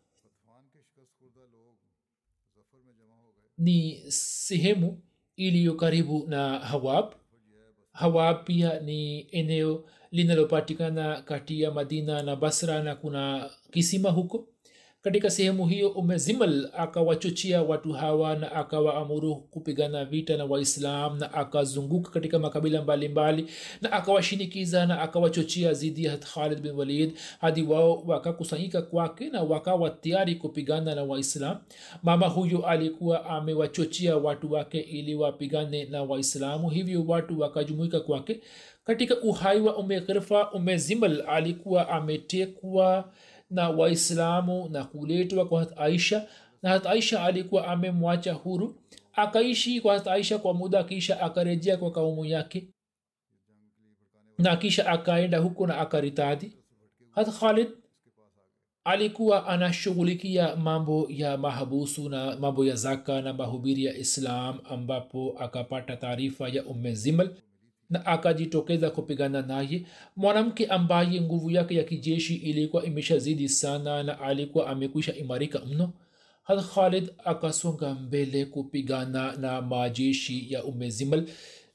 Ni 3.59 4.03
sehemu 4.12 5.03
iliyo 5.37 5.74
karibu 5.74 6.26
na 6.29 6.59
hawab. 6.59 7.14
Hawab 7.93 8.45
pia 8.45 8.81
ni 8.81 9.20
eneo 9.31 9.85
linalopatikana 10.11 11.22
kati 11.22 11.62
ya 11.62 11.70
madina 11.70 12.22
na 12.22 12.37
basra 12.37 12.83
na 12.83 12.95
kuna 12.97 13.51
kisima 13.73 14.11
huko. 14.11 14.49
Katika 15.03 15.31
sehemu 15.31 15.66
hiyo 15.66 15.89
umezimal 15.89 16.71
akawachochea 16.77 17.62
watu 17.62 17.93
hawa 17.93 18.37
na 18.37 18.53
akawaamuru 18.53 19.37
kupigana 19.37 20.05
vita 20.05 20.37
na 20.37 20.45
waislam 20.45 21.19
na 21.19 21.33
akazunguka 21.35 22.11
katika 22.11 22.39
makabila 22.39 22.83
mbalimbali 22.83 23.43
mbali, 23.43 23.55
na 23.81 23.93
akawashinikiza 23.93 24.87
na 24.87 25.01
akawachochea 25.01 25.75
zidi 25.75 26.05
ya 26.05 26.16
khalid 26.16 26.61
bin 26.61 26.73
walid. 26.73 27.12
Hadi 27.41 27.62
wao 27.62 28.03
wakakusanyika 28.07 28.83
kwake 28.83 29.29
na 29.31 29.43
wakawa 29.43 29.91
tayari 29.91 30.35
kupigana 30.35 30.95
na 30.95 31.05
waislam. 31.05 31.57
Mama 32.03 32.27
huyo 32.29 32.66
alikuwa 32.66 33.25
amewachochea 33.27 34.16
watu 34.16 34.53
wake 34.53 34.81
ili 34.81 35.14
wapigane 35.14 35.85
na 35.85 36.03
waislamu. 36.03 36.71
Hivyo 36.71 37.05
watu 37.07 37.41
wakajumuika 37.41 38.01
kwake. 38.01 38.41
Katika 38.85 39.21
uhai 39.21 39.61
wa 39.61 39.77
ume 39.77 40.01
ghirfa 40.01 40.53
alikuwa 41.29 41.89
ametekwa 41.89 43.12
na 43.51 43.69
waislamu 43.71 44.69
na 44.69 44.85
kuletwa 44.85 45.49
kwa 45.49 45.61
hat 45.61 45.73
aisha. 45.79 46.29
Na 46.63 46.71
hat 46.71 46.87
aisha 46.87 47.23
alikuwa 47.25 47.67
amemwacha 47.69 48.33
huru. 48.33 48.75
Akaishi 49.13 49.81
kwa 49.81 49.95
hat 49.95 50.07
aisha 50.07 50.39
kwa 50.39 50.55
muda 50.55 50.85
kisha 50.85 51.21
akarejea 51.21 51.77
kwa 51.77 51.91
kaumu 51.93 52.25
yake. 52.25 52.69
Na 54.39 54.57
kisha 54.57 54.87
akaenda 54.87 55.39
huko 55.39 55.67
na 55.67 55.79
akaritadi 55.79 56.53
hat 57.11 57.31
khalid 57.41 57.69
alikuwa 58.85 59.47
anashughulikia 59.47 60.57
mambo 60.57 61.07
ya 61.11 61.37
mahabusu 61.39 62.09
na 62.09 62.37
mambo 62.37 62.65
ya 62.65 62.77
zaka 62.77 63.23
na 63.23 63.33
mahubiri 63.33 63.85
ya 63.85 63.97
islam 63.97 64.59
ambapo 64.65 65.35
akapata 65.39 65.97
taarifa 65.97 66.49
ya 66.49 66.65
umme 66.65 66.95
zimal 66.95 67.31
na 67.91 68.07
akajitokeza 68.07 68.91
kupigana 68.91 69.43
naye. 69.43 69.86
Mwanamke 70.16 70.66
ambaye 70.66 71.20
nguvu 71.20 71.51
yake 71.51 71.74
ya 71.74 71.84
kijeshi 71.84 72.34
ilikuwa 72.34 72.84
imeshazidi 72.84 73.49
sana 73.49 74.03
na 74.03 74.20
alikuwa 74.20 74.66
amekwisha 74.66 75.14
imarika 75.16 75.61
mno 75.61 75.93
had 76.43 76.62
khalid 76.62 77.11
akasonga 77.24 77.95
mbele 77.95 78.45
kupigana 78.45 79.32
na 79.36 79.62
majeshi 79.62 80.53
ya 80.53 80.64
umezimal 80.64 81.24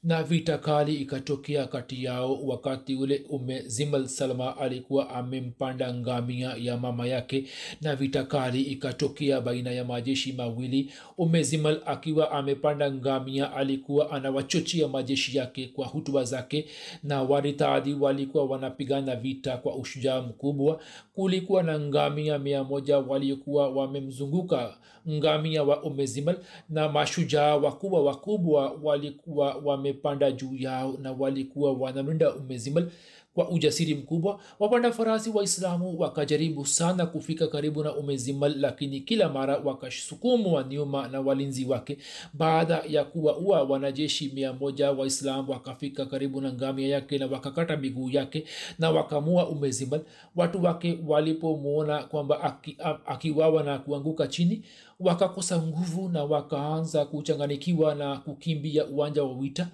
na 0.04 0.22
vita 0.22 0.58
kali 0.58 0.94
ikatokea 0.94 1.66
kati 1.66 2.04
yao 2.04 2.42
wakati 2.46 2.94
ule 2.94 3.24
ume 3.30 3.62
zimal 3.66 4.06
salma 4.08 4.56
alikuwa 4.56 5.10
amempanda 5.10 5.94
ngamia 5.94 6.54
ya 6.58 6.76
mama 6.76 7.06
yake 7.06 7.44
na 7.80 7.96
vita 7.96 8.24
kali 8.24 8.62
ikatokea 8.62 9.40
baina 9.40 9.70
ya 9.70 9.84
majeshi 9.84 10.32
mawili. 10.32 10.92
Ume 11.18 11.42
zimal 11.42 11.80
akiwa 11.86 12.30
amepanda 12.30 12.90
ngamia 12.92 13.52
alikuwa 13.52 14.10
anawachochea 14.10 14.88
majeshi 14.88 15.38
yake 15.38 15.66
kwa 15.66 15.86
hutuba 15.86 16.24
zake 16.24 16.66
na 17.02 17.22
waritadi 17.22 17.94
walikuwa 17.94 18.44
wanapigana 18.44 19.16
vita 19.16 19.56
kwa 19.56 19.76
ushujaa 19.76 20.20
mkubwa. 20.22 20.80
Kulikuwa 21.14 21.62
na 21.62 21.78
ngamia 21.80 22.38
mia 22.38 22.64
moja 22.64 22.98
waliokuwa 22.98 23.68
wamemzunguka 23.70 24.76
ngamia 25.10 25.62
wa 25.62 25.82
ume 25.82 26.06
zimal 26.06 26.36
na 26.68 26.88
mashujaa 26.88 27.56
wakubwa 27.56 28.02
wakubwa 28.02 28.76
walikuwa 28.82 29.54
wamepanda 29.94 30.32
juu 30.32 30.56
yao 30.56 30.98
na 31.02 31.12
walikuwa 31.12 31.72
wanamlinda 31.72 32.34
umezimal 32.34 32.88
kwa 33.34 33.48
ujasiri 33.50 33.94
mkubwa. 33.94 34.40
Wapanda 34.58 34.92
farasi 34.92 35.30
waislamu 35.30 36.00
wakajaribu 36.00 36.66
sana 36.66 37.06
kufika 37.06 37.46
karibu 37.46 37.84
na 37.84 37.94
umezimal 37.96 38.54
lakini 38.60 39.00
kila 39.00 39.28
mara 39.28 39.56
wakasukumwa 39.56 40.64
nyuma 40.64 41.08
na 41.08 41.20
walinzi 41.20 41.64
wake. 41.64 41.98
Baada 42.34 42.82
ya 42.88 43.04
kuwaua 43.04 43.62
wanajeshi 43.62 44.30
mia 44.34 44.52
moja 44.52 44.90
waislamu 44.92 45.52
wakafika 45.52 46.06
karibu 46.06 46.40
na 46.40 46.52
ngamia 46.52 46.88
yake 46.88 47.18
na 47.18 47.26
wakakata 47.26 47.76
miguu 47.76 48.10
yake 48.10 48.44
na 48.78 48.90
wakamua 48.90 49.48
umezimal 49.48 50.00
watu 50.36 50.62
wake 50.64 50.98
walipomwona 51.06 52.02
kwamba 52.02 52.58
akiwawa 53.06 53.60
aki 53.60 53.68
na 53.70 53.78
kuanguka 53.78 54.26
chini 54.26 54.62
wakakosa 55.00 55.62
nguvu 55.62 56.08
na 56.08 56.24
wakaanza 56.24 57.04
kuchanganikiwa 57.04 57.94
na 57.94 58.16
kukimbia 58.16 58.86
uwanja 58.86 59.22
wa 59.24 59.32
wita 59.32 59.68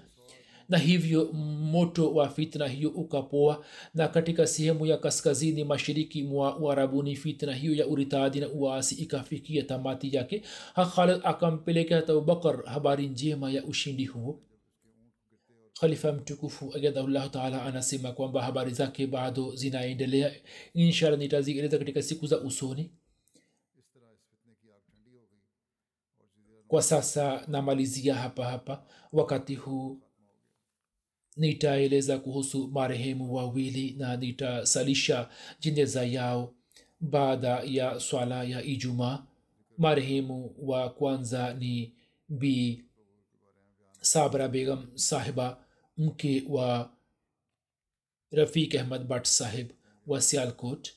na 0.71 0.79
hivyo 0.79 1.33
moto 1.73 2.15
wa 2.15 2.29
fitna 2.29 2.69
hiyo 2.69 2.91
ukapoa 2.91 3.65
na 3.95 4.09
katika 4.09 4.47
sehemu 4.47 4.87
ya 4.87 4.97
kaskazini 4.99 5.65
mashariki 5.65 6.23
mwa 6.23 6.59
uarabuni 6.59 7.17
fitna 7.17 7.55
hiyo 7.55 7.75
ya 7.75 7.87
uritadi 7.87 8.41
na 8.41 8.49
uasi 8.49 8.95
ikafikia 8.95 9.63
tamati 9.63 10.17
yake. 10.17 10.43
Hakhalid 10.75 11.21
akampeleka 11.25 11.97
hata 11.97 12.13
abubakar 12.13 12.65
habari 12.65 13.07
njema 13.09 13.51
ya 13.51 13.65
ushindi 13.65 14.05
huo. 14.05 14.41
Khalifa 15.81 16.13
mtukufu 16.13 16.73
ajadahullahu 16.77 17.29
taala 17.29 17.63
anasema 17.63 18.13
kwamba 18.13 18.43
habari 18.43 18.71
zake 18.73 19.07
bado 19.07 19.55
zinaendelea. 19.55 20.33
Inshallah 20.75 21.19
nitazieleza 21.19 21.79
katika 21.79 22.03
siku 22.03 22.27
za 22.27 22.41
usoni. 22.41 22.91
Kwa 26.69 26.83
sasa 26.83 27.45
namalizia 27.49 28.15
hapa 28.15 28.45
hapa. 28.45 28.83
Wakati 29.13 29.55
huu 29.55 30.01
nitaeleza 31.37 32.19
kuhusu 32.19 32.69
marehemu 32.69 33.35
wawili 33.35 33.93
na 33.99 34.17
nitasalisha 34.17 35.29
jeneza 35.61 36.05
yao 36.05 36.55
baada 37.01 37.63
ya 37.65 38.01
swala 38.01 38.45
ya 38.45 38.63
ijumaa. 38.63 39.27
Marehemu 39.79 40.55
wa 40.59 40.91
kwanza 40.91 41.55
ni 41.55 41.95
bi 42.29 42.85
sabra 44.01 44.49
begam 44.49 44.91
sahiba 44.95 45.65
mke 45.97 46.45
wa 46.49 46.93
rafik 48.31 48.75
ahmad 48.75 49.05
bat 49.05 49.25
sahib 49.27 49.71
wa 50.07 50.23
sialkot 50.23 50.91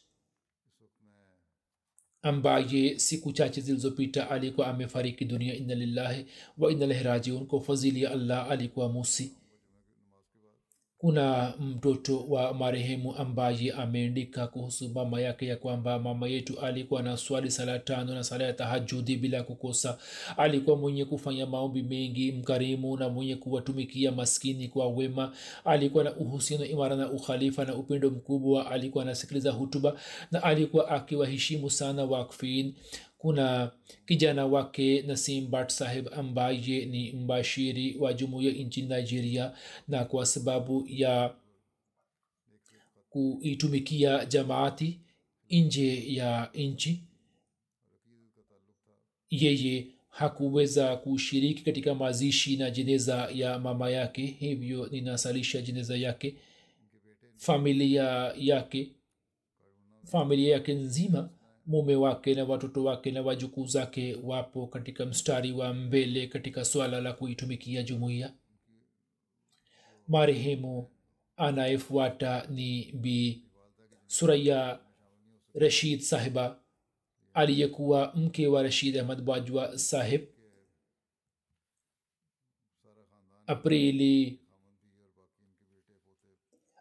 ambaye 2.22 3.00
siku 3.00 3.32
chache 3.32 3.62
zilizopita 3.62 4.30
alikuwa 4.30 4.68
amefariki 4.68 5.26
dunia. 5.26 5.56
Inna 5.56 5.76
lillahi 5.76 6.26
wa 6.58 6.72
inna 6.72 6.86
ilaihi 6.86 7.04
rajiun. 7.04 7.46
Kwa 7.48 7.62
fadhili 7.62 8.02
ya 8.04 8.12
allah 8.12 8.52
alikuwa 8.52 8.90
musi 8.90 9.36
kuna 11.04 11.54
mtoto 11.60 12.26
wa 12.30 12.54
marehemu 12.54 13.16
ambaye 13.16 13.72
ameandika 13.72 14.48
kuhusu 14.48 14.90
mama 14.90 15.22
yake 15.22 15.46
ya 15.48 15.56
kwamba 15.56 16.00
mama 16.00 16.28
yetu 16.28 16.60
alikuwa 16.60 17.02
na 17.04 17.18
swali 17.18 17.52
sala 17.52 17.80
tano 17.80 18.14
na 18.14 18.24
sala 18.24 18.44
ya 18.46 18.54
tahajudi 18.54 19.18
bila 19.18 19.44
kukosa. 19.44 19.98
Alikuwa 20.38 20.76
mwenye 20.78 21.06
kufanya 21.06 21.46
maombi 21.46 21.84
mengi 21.84 22.32
mkarimu 22.32 22.98
na 22.98 23.10
mwenye 23.10 23.36
kuwatumikia 23.36 24.12
maskini 24.12 24.68
kwa 24.68 24.88
wema. 24.88 25.32
Alikuwa 25.66 26.04
na 26.04 26.16
uhusiano 26.16 26.66
imara 26.66 26.96
na 26.96 27.12
ukhalifa 27.12 27.66
na 27.66 27.76
upendo 27.76 28.10
mkubwa. 28.10 28.72
Alikuwa 28.72 29.04
anasikiliza 29.04 29.52
hutuba 29.52 29.96
na 30.32 30.44
alikuwa 30.44 30.88
akiwaheshimu 30.90 31.70
sana 31.70 32.04
wakfin 32.06 32.74
kuna 33.24 33.72
kijana 34.06 34.46
wake 34.46 35.02
nasim 35.02 35.48
bat 35.52 35.70
sahib 35.72 36.08
ambaye 36.14 36.86
ni 36.86 37.12
mbashiri 37.12 37.98
wa 37.98 38.14
jumuiya 38.14 38.52
nchini 38.54 38.88
nigeria 38.88 39.54
na 39.88 40.06
kwa 40.06 40.26
sababu 40.26 40.86
ya 40.90 41.36
kuitumikia 43.10 44.26
jamaati 44.26 45.00
nje 45.50 46.16
ya 46.16 46.50
nchi 46.54 47.04
yeye 49.30 49.88
hakuweza 50.10 50.98
kushiriki 50.98 51.64
katika 51.64 51.96
mazishi 51.96 52.58
na 52.58 52.72
jeneza 52.72 53.30
ya 53.34 53.60
mama 53.60 53.90
yake. 53.90 54.26
Hivyo 54.26 54.88
ninasalisha 54.92 55.62
jeneza 55.62 55.98
yake 55.98 56.36
familia 57.36 58.34
yake 58.38 58.92
familia 60.04 60.54
yake 60.54 60.74
nzima 60.74 61.30
mume 61.66 61.96
wake 61.96 62.36
na 62.36 62.44
watoto 62.44 62.84
wake 62.84 63.12
na 63.12 63.22
wajukuu 63.22 63.66
zake 63.68 64.16
wapo 64.24 64.68
katika 64.68 65.06
mstari 65.06 65.52
wa 65.52 65.74
mbele 65.74 66.28
katika 66.28 66.66
swala 66.66 67.02
la 67.02 67.14
kuitumikia 67.14 67.84
jumuiya. 67.84 68.34
Marehemu 70.08 70.90
anayefuata 71.38 72.48
ni 72.50 72.92
bi 72.92 73.44
suraya 74.08 74.80
rashid 75.54 76.00
sahiba 76.00 76.60
aliyekuwa 77.34 78.14
mke 78.16 78.48
wa 78.48 78.64
rashid 78.64 78.98
ahmad 78.98 79.22
bajwa 79.22 79.78
sahib. 79.80 80.22
Aprili 83.48 84.40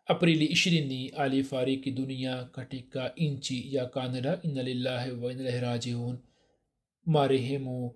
aprili 0.07 0.47
ishirini 0.47 1.09
alifariki 1.09 1.91
dunia 1.91 2.45
katika 2.45 3.13
nchi 3.17 3.75
ya 3.75 3.87
canada. 3.87 4.41
Inna 4.43 4.61
wainalahi 4.63 5.11
wa 5.11 5.61
rajiun. 5.61 6.19
Marehemu 7.05 7.95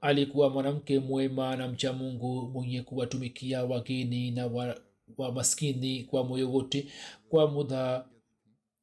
alikuwa 0.00 0.50
mwanamke 0.50 0.98
mwema 0.98 1.56
na 1.56 1.68
mcha 1.68 1.92
mungu 1.92 2.48
mwenye 2.48 2.82
kuwatumikia 2.82 3.64
wageni 3.64 4.30
na 4.30 4.46
wa, 4.46 4.80
wa 5.16 5.32
maskini 5.32 6.04
kwa 6.04 6.24
moyo 6.24 6.50
wote. 6.52 6.86
Kwa 7.28 7.50
muda 7.50 8.04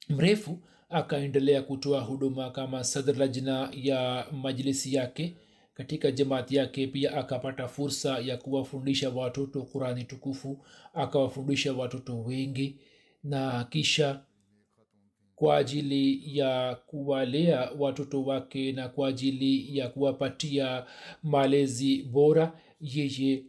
mrefu 0.10 0.60
akaendelea 0.90 1.62
kutoa 1.62 2.02
huduma 2.02 2.52
kama 2.52 2.84
sadr 2.84 3.16
lajna 3.18 3.70
ya 3.74 4.28
majlisi 4.32 4.94
yake 4.96 5.36
katika 5.76 6.12
jamaati 6.12 6.56
yake 6.56 6.88
pia 6.88 7.18
akapata 7.18 7.68
fursa 7.68 8.20
ya 8.20 8.38
kuwafundisha 8.38 9.10
watoto 9.10 9.62
qurani 9.62 10.04
tukufu 10.04 10.66
akawafundisha 10.94 11.74
watoto 11.74 12.20
wengi 12.24 12.80
na 13.24 13.64
kisha 13.64 14.24
kwa 15.36 15.58
ajili 15.58 16.38
ya 16.38 16.76
kuwalea 16.76 17.72
watoto 17.80 18.24
wake 18.24 18.72
na 18.72 18.90
kwa 18.90 19.08
ajili 19.08 19.78
ya 19.78 19.90
kuwapatia 19.90 20.86
malezi 21.24 22.04
bora 22.04 22.60
yeye 22.80 23.44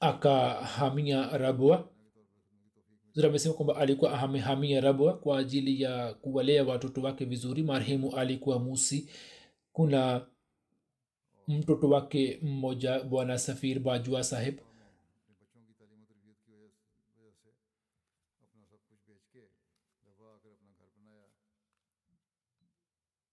akahamia 0.00 1.38
rabwa 1.38 1.88
amesema 3.24 3.54
kwamba 3.54 3.76
alikuwa 3.76 4.20
amehamia 4.20 4.80
rabwa 4.80 5.18
kwa 5.18 5.38
ajili 5.38 5.82
ya 5.82 6.14
kuwalea 6.14 6.64
watoto 6.64 7.02
wake 7.02 7.24
vizuri. 7.24 7.62
Marehemu 7.62 8.16
alikuwa 8.16 8.58
musi. 8.58 9.08
Kuna 9.72 10.26
mtoto 11.48 11.88
wake 11.88 12.38
mmoja 12.42 13.00
bwana 13.00 13.38
safir 13.38 13.78
bajua 13.80 14.24
sahib. 14.24 14.58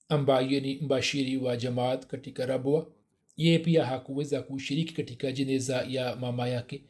Ambaye 0.10 0.60
ni 0.60 0.76
mbashiri 0.76 1.38
wa 1.38 1.58
jamaat 1.58 2.06
katika 2.08 2.46
rabwa. 2.46 2.92
Yeye 3.38 3.60
pia 3.60 3.86
hakuweza 3.86 4.42
kushiriki 4.42 4.94
katika 4.94 5.32
jeneza 5.32 5.82
ya 5.90 6.16
mama 6.16 6.48
yake. 6.48 6.84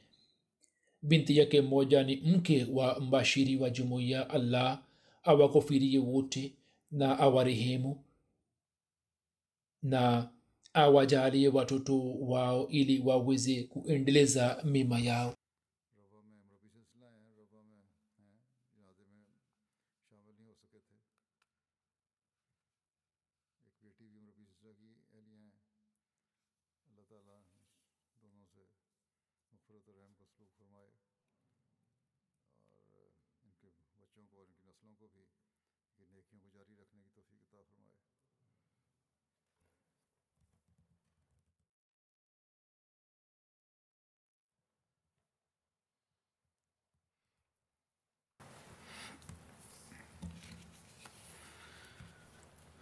Binti 1.01 1.37
yake 1.37 1.61
mmoja 1.61 2.03
ni 2.03 2.15
mke 2.15 2.67
wa 2.71 2.99
mbashiri 2.99 3.57
wa 3.57 3.69
jumuiya 3.69 4.29
allah 4.29 4.83
awakofirie 5.23 5.99
wote 5.99 6.53
na 6.91 7.19
awarehemu. 7.19 8.03
Na 9.83 10.29
awajalie 10.73 11.47
watoto 11.47 12.13
wao 12.19 12.67
ili 12.67 12.99
waweze 13.05 13.63
kuendeleza 13.63 14.61
mema 14.63 14.99
yao 14.99 15.35